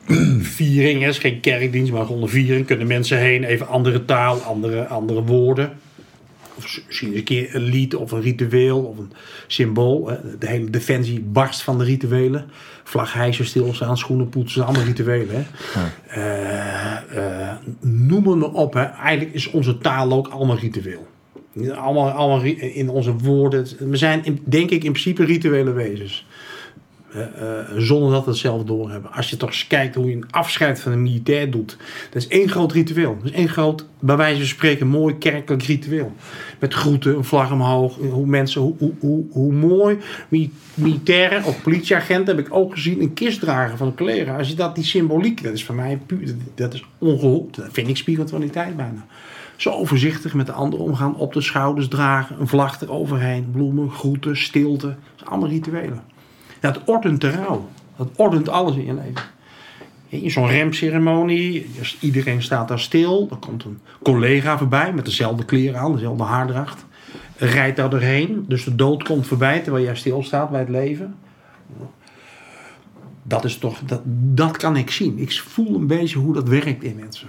[0.39, 1.05] viering.
[1.05, 2.65] Is geen kerkdienst, maar gewoon een viering.
[2.65, 5.71] Kunnen mensen heen, even andere taal, andere, andere woorden.
[6.57, 9.11] Of misschien eens een keer een lied of een ritueel of een
[9.47, 10.07] symbool.
[10.07, 10.37] hè.
[10.37, 12.49] De hele defensie barst van de rituelen.
[12.83, 15.35] Vlag hijsen, stilstaan, schoenen poetsen, allemaal rituelen.
[15.35, 15.45] Hè.
[16.07, 18.73] Eh, eh, noem het maar op.
[18.73, 18.83] Hè.
[18.83, 21.07] Eigenlijk is onze taal ook allemaal ritueel.
[21.75, 23.67] Allemaal, allemaal in onze woorden.
[23.79, 26.25] We zijn, denk ik, in principe rituele wezens.
[27.13, 27.21] Eh,
[27.77, 29.11] zonder dat we het zelf doorhebben.
[29.11, 31.77] Als je toch eens kijkt hoe je een afscheid van een militair doet.
[32.11, 33.15] Dat is één groot ritueel.
[33.17, 36.11] Dat is één groot, bij wijze van spreken, mooi kerkelijk ritueel.
[36.59, 37.95] Met groeten, een vlag omhoog.
[37.95, 39.97] Hoe mensen, hoe, hoe, hoe, mooi
[40.27, 44.37] mi- militairen of politieagenten heb ik ook gezien een kist dragen van een collega.
[44.37, 47.55] Als je dat, die symboliek, dat is voor mij puur, dat- is ongehoord.
[47.55, 49.05] Dat vind ik spiritualiteit bijna.
[49.55, 54.37] Zo voorzichtig met de anderen omgaan, op de schouders dragen, een vlag eroverheen, bloemen, groeten,
[54.37, 54.87] stilte.
[54.87, 56.01] Dat zijn allemaal rituelen.
[56.59, 57.69] Het ordent de rouw.
[57.97, 59.21] Dat ordent alles in je leven.
[60.09, 63.27] In zo'n remceremonie, iedereen staat daar stil.
[63.31, 66.85] Er komt een collega voorbij met dezelfde kleren aan, dezelfde haardracht.
[67.37, 71.15] Rijdt daar doorheen, dus de dood komt voorbij terwijl jij stilstaat bij het leven.
[73.23, 74.01] Dat is toch, dat,
[74.33, 75.19] dat kan ik zien.
[75.19, 77.27] Ik voel een beetje hoe dat werkt in mensen.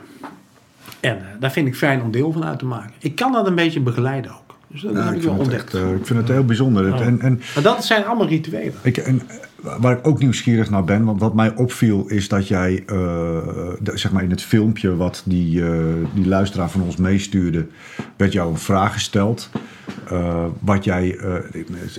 [1.01, 2.93] En eh, daar vind ik fijn om deel van uit te maken.
[2.99, 4.48] Ik kan dat een beetje begeleiden ook.
[4.71, 5.75] Dus dat Ja, heb ik, ik wel vind het ontdekt.
[5.75, 6.93] echt, eh, ik vind het heel bijzonder.
[6.93, 8.73] Het- En, en Maar dat zijn allemaal rituelen.
[8.83, 12.49] Ik, en eh, waar ik ook nieuwsgierig naar ben, want wat mij opviel is dat
[12.49, 13.37] jij, eh,
[13.95, 15.63] zeg maar in het filmpje wat die,
[16.15, 17.67] die luisteraar van ons meestuurde,
[18.17, 19.51] werd jou een vraag gesteld.
[20.61, 21.09] wat jij.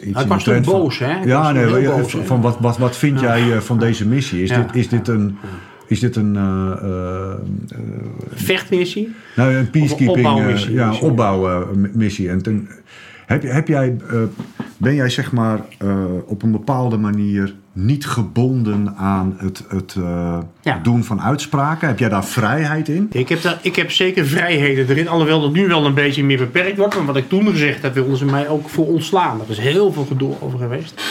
[0.02, 1.20] in was toen boos, hè?
[1.20, 4.44] Ik Ja, nee, van- wat, wat, wat vind jij van deze missie?
[4.44, 4.62] Is, Ja.
[4.62, 5.38] dit, is dit een.
[5.90, 7.40] Is dit een, eh, eh,
[8.34, 9.16] Vechtmissie.
[9.36, 11.10] nou, een peacekeeping, eh, opbouwmissie, ja, sorry.
[11.10, 12.30] opbouwmissie.
[12.30, 12.68] En ten,
[13.26, 14.18] heb, heb jij, eh,
[14.78, 20.38] ben jij zeg maar eh, op een bepaalde manier niet gebonden aan het, het eh,
[20.62, 20.80] Ja.
[20.84, 21.88] doen van uitspraken?
[21.88, 23.08] Heb jij daar vrijheid in?
[23.12, 25.08] Ik heb, daar, ik heb zeker vrijheden erin.
[25.08, 26.96] Alhoewel dat nu wel een beetje meer beperkt wordt.
[26.96, 29.40] Maar wat ik toen gezegd heb, wilden ze mij ook voor ontslaan.
[29.42, 31.02] Er is heel veel gedoe over geweest.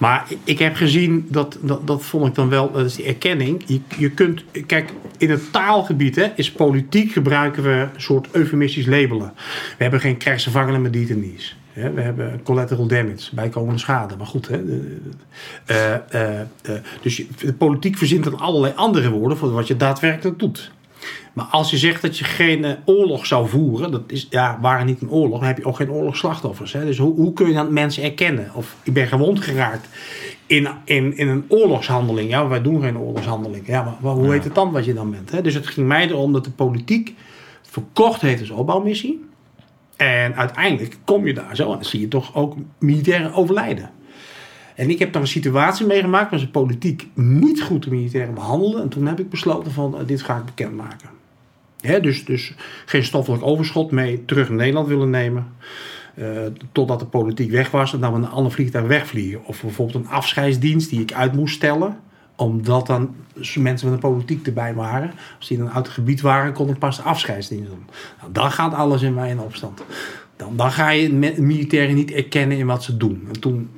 [0.00, 3.62] Maar ik- heb gezien, dat, dat, dat vond ik dan wel, dat is die erkenning.
[3.66, 8.86] Je, je kunt, kijk, in het taalgebied hè, is politiek gebruiken we een soort eufemistisch
[8.86, 9.32] labelen.
[9.76, 11.56] We hebben geen krijgsgevangenen met detainees.
[11.72, 14.16] Hè, We hebben collateral damage, bijkomende schade.
[14.16, 14.60] Maar goed, hè,
[15.66, 16.46] eh, eh, eh,
[17.02, 20.70] dus de politiek verzint dan allerlei andere woorden voor wat je daadwerkelijk doet.
[21.32, 24.86] Maar als je zegt dat je geen eh, oorlog zou voeren, dat is, ja, waren
[24.86, 26.72] niet een oorlog, dan heb je ook geen oorlogsslachtoffers.
[26.72, 26.84] Hè?
[26.84, 28.50] Dus hoe, hoe kun je dan mensen erkennen?
[28.54, 29.88] Of ik ben gewond geraakt
[30.46, 32.30] in, in, in een oorlogshandeling.
[32.30, 33.66] Ja, wij doen geen oorlogshandeling.
[33.66, 35.30] Ja, maar, maar hoe heet het dan wat je dan bent?
[35.30, 35.42] Hè?
[35.42, 37.14] Dus het ging mij erom dat de politiek
[37.62, 39.24] verkocht heeft als opbouwmissie.
[39.96, 43.90] En uiteindelijk kom je daar zo en zie je toch ook militairen overlijden.
[44.80, 48.82] En ik heb daar een situatie meegemaakt waar ze politiek niet goed de militairen behandelden.
[48.82, 51.08] En toen heb ik besloten van eh, dit ga ik bekendmaken.
[51.80, 52.54] Hè, dus, dus
[52.86, 55.46] geen stoffelijk overschot mee terug naar Nederland willen nemen.
[56.14, 56.26] eh,
[56.72, 59.44] totdat de politiek weg was en dan we een ander vliegtuig wegvliegen.
[59.44, 61.98] Of bijvoorbeeld een afscheidsdienst die ik uit moest stellen.
[62.36, 63.14] Omdat dan
[63.54, 65.12] mensen van de politiek erbij waren.
[65.38, 67.84] Als die dan uit het gebied waren, kon ik pas de afscheidsdienst doen.
[68.20, 69.82] Nou, dan gaat alles in mij in opstand.
[70.36, 73.24] Dan, dan ga je militairen niet erkennen in wat ze doen.
[73.32, 73.68] En toen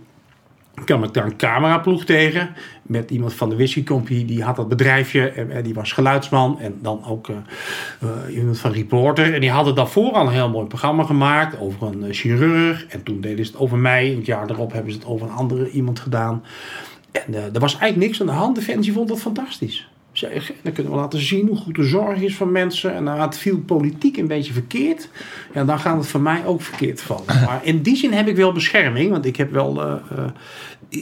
[0.84, 2.54] kwam ik daar een cameraploeg tegen.
[2.82, 3.84] Met iemand van de Whisky.
[4.24, 5.28] Die had dat bedrijfje.
[5.28, 6.60] En, die was geluidsman.
[6.60, 7.36] En dan ook eh,
[8.00, 9.34] eh, iemand van Reporter.
[9.34, 11.60] En die hadden daarvoor al een heel mooi programma gemaakt.
[11.60, 12.86] Over een eh, chirurg.
[12.86, 14.08] En toen deden ze het over mij.
[14.08, 16.42] Het jaar daarop hebben ze het over een andere iemand gedaan.
[17.12, 18.54] En er was eigenlijk niks aan de hand.
[18.54, 19.91] Defensie vond dat fantastisch.
[20.12, 22.94] Zeg, dan kunnen we laten zien hoe goed de zorg is van mensen.
[22.94, 25.08] En dan het viel politiek een beetje verkeerd.
[25.54, 27.24] Ja, dan gaat het voor mij ook verkeerd vallen.
[27.46, 29.10] Maar in die zin heb ik wel bescherming.
[29.10, 29.82] Want ik heb wel...
[29.82, 29.94] eh,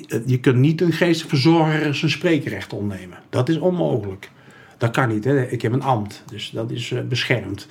[0.08, 3.18] eh, je kunt niet een geestelijk verzorger zijn spreekrecht ontnemen.
[3.30, 4.30] Dat is onmogelijk.
[4.78, 5.24] Dat kan niet.
[5.24, 5.46] Hè?
[5.46, 6.22] Ik heb een ambt.
[6.26, 7.66] Dus dat is eh, beschermd.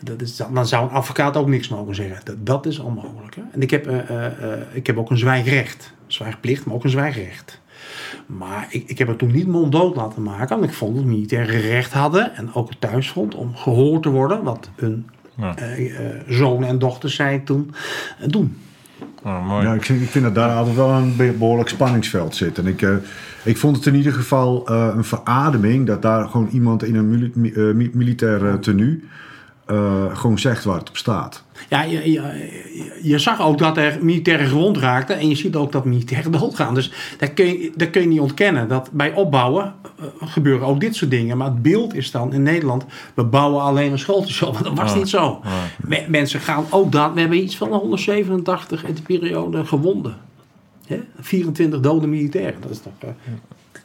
[0.00, 2.20] Dat is, dan zou een advocaat ook niks mogen zeggen.
[2.24, 3.34] Dat, dat is onmogelijk.
[3.34, 3.42] Hè?
[3.52, 3.90] En ik heb,
[4.72, 5.92] ik heb ook een zwijgrecht.
[6.06, 7.60] Zwijgplicht, maar ook een zwijgrecht.
[8.26, 10.58] Maar ik, ik heb het toen niet monddood laten maken.
[10.58, 12.34] Want ik vond dat militairen recht hadden.
[12.36, 14.42] En ook het thuisfront om gehoord te worden.
[14.42, 15.06] Wat hun
[15.36, 15.56] Ja.
[15.56, 17.74] eh, eh, zonen en dochters zei toen
[18.20, 18.56] eh, doen.
[19.22, 19.66] Oh, mooi.
[19.66, 22.58] Ja, ik, vind, ik vind dat daar altijd wel een be- behoorlijk spanningsveld zit.
[22.58, 22.90] En ik, eh,
[23.42, 27.08] ik vond het in ieder geval eh, een verademing dat daar gewoon iemand in een
[27.10, 29.02] mili- mi- mi- militair tenue
[29.72, 31.42] eh, gewoon zegt waar het op staat.
[31.68, 32.22] Ja, je, je,
[33.02, 35.18] je- zag ook dat er militairen gewond raakten.
[35.18, 36.74] En je ziet ook dat militairen doodgaan.
[36.74, 38.68] Dus dat kun je, dat kun je niet ontkennen.
[38.68, 41.36] Dat bij opbouwen eh, gebeuren ook dit soort dingen.
[41.36, 42.84] Maar het beeld is dan in Nederland...
[43.14, 44.52] we bouwen alleen een schooltje op.
[44.54, 44.98] Maar dat was Ja.
[44.98, 45.40] niet zo.
[45.86, 47.12] Me- mensen gaan ook dat...
[47.14, 50.16] We hebben iets van 187 in de periode gewonden.
[50.86, 51.00] Hè?
[51.20, 52.60] 24 dode militairen.
[52.60, 52.92] Dat is toch...
[53.00, 53.08] eh,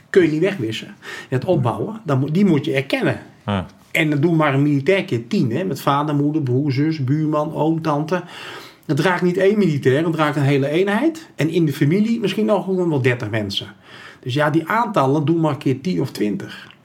[0.10, 0.96] kun je niet wegwissen.
[1.30, 3.20] Het opbouwen, dan die moet je erkennen.
[3.46, 3.66] Ja.
[3.98, 5.52] En dan doen maar een militair keer tien.
[5.52, 5.64] Hè?
[5.64, 8.24] Met vader, moeder, broer, zus, buurman, oom, tante.
[8.86, 11.30] Het raakt niet één militair, het raakt een hele eenheid.
[11.36, 13.68] En in de familie misschien nog wel 30 mensen.
[14.20, 16.77] Dus ja, die aantallen doen maar keer 10 of 20.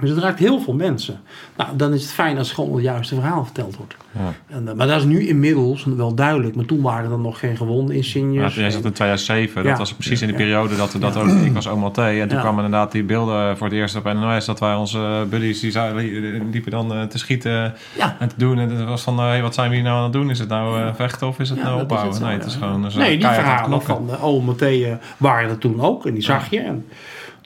[0.00, 1.20] Dus het raakt heel veel mensen.
[1.56, 3.96] Nou, dan is het fijn als gewoon het juiste verhaal verteld wordt.
[4.12, 4.32] Ja.
[4.56, 6.56] En, eh, maar dat is nu inmiddels wel duidelijk.
[6.56, 9.68] Maar toen waren er nog geen gewonden in Ja, jij zegt in 2007, Ja.
[9.68, 11.98] dat was precies in de periode dat, dat ook, ik was OMLT.
[11.98, 14.44] En toen kwamen inderdaad die beelden voor het eerst op NOS.
[14.44, 17.74] Dat wij onze eh, buddies, die zouden- liepen dan eh, te schieten
[18.18, 18.58] en te doen.
[18.58, 20.30] En het was van, eh, hey, wat zijn we hier nou aan het doen?
[20.30, 22.94] Is het nou eh, vechten of is het nou zo, nee, het is gewoon dus,
[22.94, 26.06] Nee, die verhalen van OMT eh, waren er toen ook.
[26.06, 26.60] En die zag je.
[26.60, 26.86] En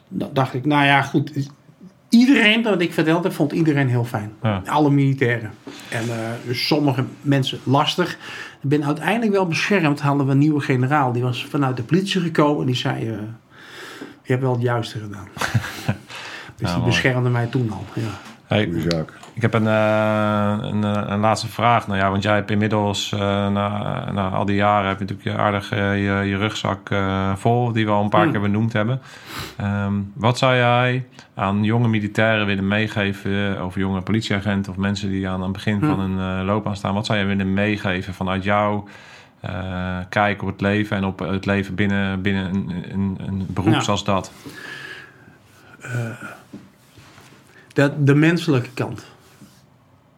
[0.09, 1.33] dan dacht ik, nou ja, goed.
[2.09, 4.33] Iedereen dat ik verteld heb, vond iedereen heel fijn.
[4.43, 4.63] Ja.
[4.67, 5.51] Alle militairen.
[5.89, 8.13] En eh, dus sommige mensen lastig.
[8.63, 10.01] Ik ben uiteindelijk wel beschermd.
[10.01, 11.13] Hadden we een nieuwe generaal.
[11.13, 12.61] Die was vanuit de politie gekomen.
[12.61, 13.17] En die zei, eh,
[14.23, 15.29] je hebt wel het juiste gedaan.
[16.57, 16.85] dus die mooi.
[16.85, 17.85] beschermde mij toen al.
[17.95, 18.28] Ja.
[18.49, 18.71] Hey.
[19.35, 21.87] Ik heb een, eh, een, eh, een laatste vraag.
[21.87, 23.19] Nou ja, want jij hebt inmiddels eh,
[23.49, 27.73] na, na al die jaren heb je natuurlijk je aardig je, je rugzak eh, vol,
[27.73, 28.33] die we al een paar Hmm.
[28.33, 29.01] keer benoemd hebben.
[29.57, 35.29] Ehm, wat zou jij aan jonge militairen willen meegeven, of jonge politieagenten of mensen die
[35.29, 36.17] aan het begin van Hmm.
[36.19, 36.95] hun eh, loopbaan staan?
[36.95, 38.85] Wat zou jij willen meegeven vanuit jouw
[39.41, 43.73] eh, kijk op het leven en op het leven binnen, binnen een, een, een beroep
[43.73, 43.81] Ja.
[43.81, 44.33] zoals dat?
[47.79, 49.07] De, de menselijke kant.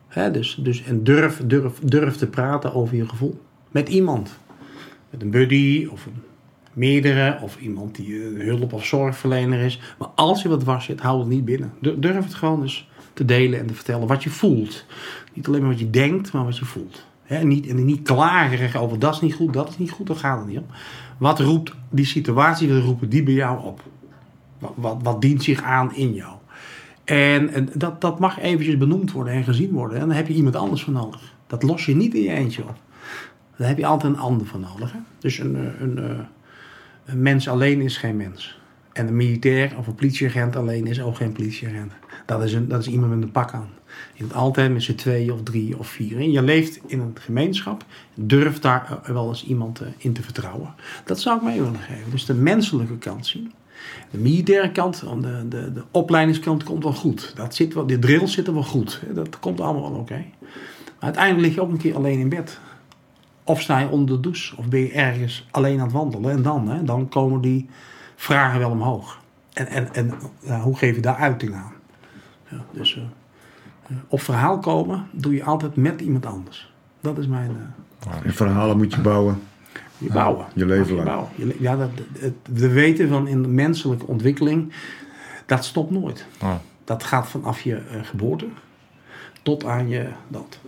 [0.08, 3.40] Hè, dus, dus, en durf, durf, durf te praten over je gevoel.
[3.70, 4.38] Met iemand.
[5.10, 6.22] Met een buddy of een
[6.72, 7.38] meerdere.
[7.42, 9.80] Of iemand die een hulp- of zorgverlener is.
[9.98, 11.72] Maar als je wat was zit, hou het niet binnen.
[11.80, 14.84] Du- Durf het gewoon eens te delen en te vertellen wat je voelt.
[15.34, 17.06] Niet alleen maar wat je denkt, maar wat je voelt.
[17.22, 20.06] Hè, en, niet, en niet klagen over dat is niet goed, dat is niet goed.
[20.06, 20.66] Daar gaat het niet om.
[21.18, 23.82] Wat roept die situatie, wat roepen die bij jou op?
[24.74, 26.39] Wat, wat dient zich aan in jou?
[27.10, 30.00] En, dat, dat mag eventjes benoemd worden en gezien worden.
[30.00, 31.34] En dan heb je iemand anders voor nodig.
[31.46, 32.76] Dat los je niet in je eentje op.
[33.56, 34.94] Daar heb je altijd een ander voor nodig.
[35.18, 36.18] Dus een, eh, een, eh,
[37.04, 38.58] een mens alleen is geen mens.
[38.92, 41.92] En een militair of een politieagent alleen is ook geen politieagent.
[42.26, 43.68] Dat is, een, dat is iemand met een pak aan.
[44.14, 46.16] Je bent altijd met z'n twee of drie of vier.
[46.16, 47.84] En je leeft in een gemeenschap.
[48.14, 50.74] Durf daar eh, wel eens iemand in te vertrouwen.
[51.04, 52.10] Dat zou ik mee willen geven.
[52.10, 53.52] Dus de menselijke kant zien.
[54.10, 57.32] De militaire kant, de, de, de opleidingskant komt wel goed.
[57.36, 59.02] Dat zit wel, de drills zitten wel goed.
[59.14, 60.24] Dat komt allemaal wel oké.
[60.98, 62.60] Maar uiteindelijk lig je ook een keer alleen in bed.
[63.44, 64.56] Of sta je onder de douche.
[64.56, 66.30] Of ben je ergens alleen aan het wandelen.
[66.30, 67.68] En dan, hè, dan komen die
[68.16, 69.20] vragen wel omhoog.
[69.52, 70.12] En, en, en
[70.60, 71.72] hoe geef je daar uiting aan?
[72.48, 73.02] Ja, dus eh,
[73.86, 76.72] eh, op verhaal komen doe je altijd met iemand anders.
[77.00, 77.74] Dat is mijn...
[78.24, 79.42] En verhalen moet je bouwen.
[80.00, 80.46] Je bouwen.
[80.54, 81.06] je leven lang.
[81.06, 81.28] bouwen.
[81.58, 84.72] Ja, dat, het, we weten van in de menselijke ontwikkeling,
[85.46, 86.26] dat stopt nooit.
[86.40, 88.46] Ja, Dat gaat vanaf je eh, geboorte
[89.42, 90.58] tot aan je dood.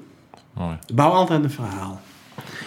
[0.53, 0.76] mooi.
[0.95, 2.01] Bouw altijd een verhaal.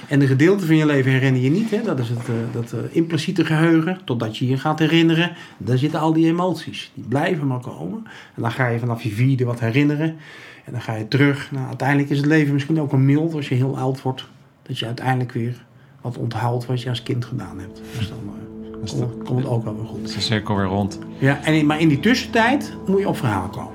[0.07, 1.71] En de gedeelte van je leven herinner je niet.
[1.71, 1.81] Hè?
[1.81, 3.99] Dat is het eh, dat, eh, impliciete geheugen.
[4.03, 5.35] Totdat je je gaat herinneren.
[5.57, 6.91] Daar zitten al die emoties.
[6.93, 8.03] Die blijven maar komen.
[8.35, 10.17] En dan ga je vanaf je vierde wat herinneren.
[10.65, 11.51] En dan ga je terug.
[11.51, 14.27] Nou, uiteindelijk is het leven misschien ook een mild als je heel oud wordt.
[14.61, 15.64] Dat je uiteindelijk weer
[16.05, 17.81] wat onthoudt wat je als kind gedaan hebt.
[17.97, 18.95] Dus dan eh, Dus
[19.25, 20.03] komt, het ook wel weer goed.
[20.03, 20.99] Is de cirkel weer rond.
[21.17, 23.71] Ja, en in- maar in die tussentijd moet je op verhaal komen.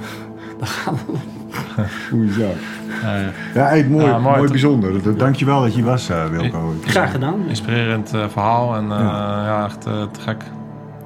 [0.58, 2.54] Dan gaan we Goeie zaak.
[3.02, 3.30] Ja, ja.
[3.54, 4.36] Ja, hey, mooi, Ja, mooi.
[4.36, 5.02] mooi, bijzonder.
[5.02, 6.72] Dat- Dankjewel dat je was, eh, Wilco.
[6.86, 7.40] graag gedaan.
[7.48, 9.64] Inspirerend eh, verhaal en eh, ja.
[9.64, 10.42] echt eh, te gek.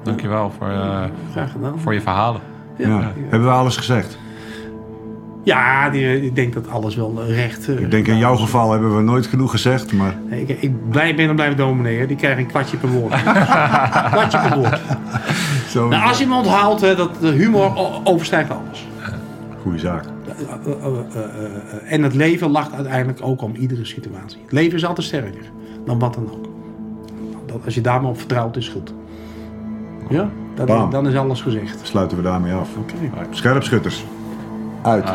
[0.03, 1.79] Dankjewel voor, eh, Graag gedaan.
[1.79, 2.41] voor je verhalen.
[2.77, 3.11] Ja.
[3.29, 4.17] Hebben we alles gezegd?
[5.49, 7.69] Ja, die, ik denk dat alles wel recht.
[7.69, 10.89] eh, Ik denk in jouw geval hebben we nooit genoeg gezegd, maar Nee, Ik, ik
[10.89, 11.99] blij ben en blijf dominee.
[11.99, 12.05] Hè.
[12.05, 13.13] Die krijgen een kwartje per woord.
[14.11, 14.79] kwartje per woord.
[15.69, 15.87] zo.
[15.87, 17.71] Nou, als je hem onthoudt, hè, dat de humor
[18.03, 18.87] overstijgt alles.
[19.61, 20.03] Goeie zaak.
[20.03, 20.31] Eh,
[20.65, 24.39] eh, eh, eh, eh, en het leven lacht uiteindelijk ook om iedere situatie.
[24.41, 25.51] Het leven is altijd sterker
[25.85, 26.45] dan wat dan ook.
[27.45, 28.93] Dat, als je daar maar op vertrouwt, is goed.
[30.09, 30.29] Ja,
[30.89, 31.79] dan is alles gezegd.
[31.83, 32.69] Sluiten we daarmee af.
[32.77, 32.93] Oké.
[33.29, 34.03] Scherpschutters.
[34.81, 35.05] Uit.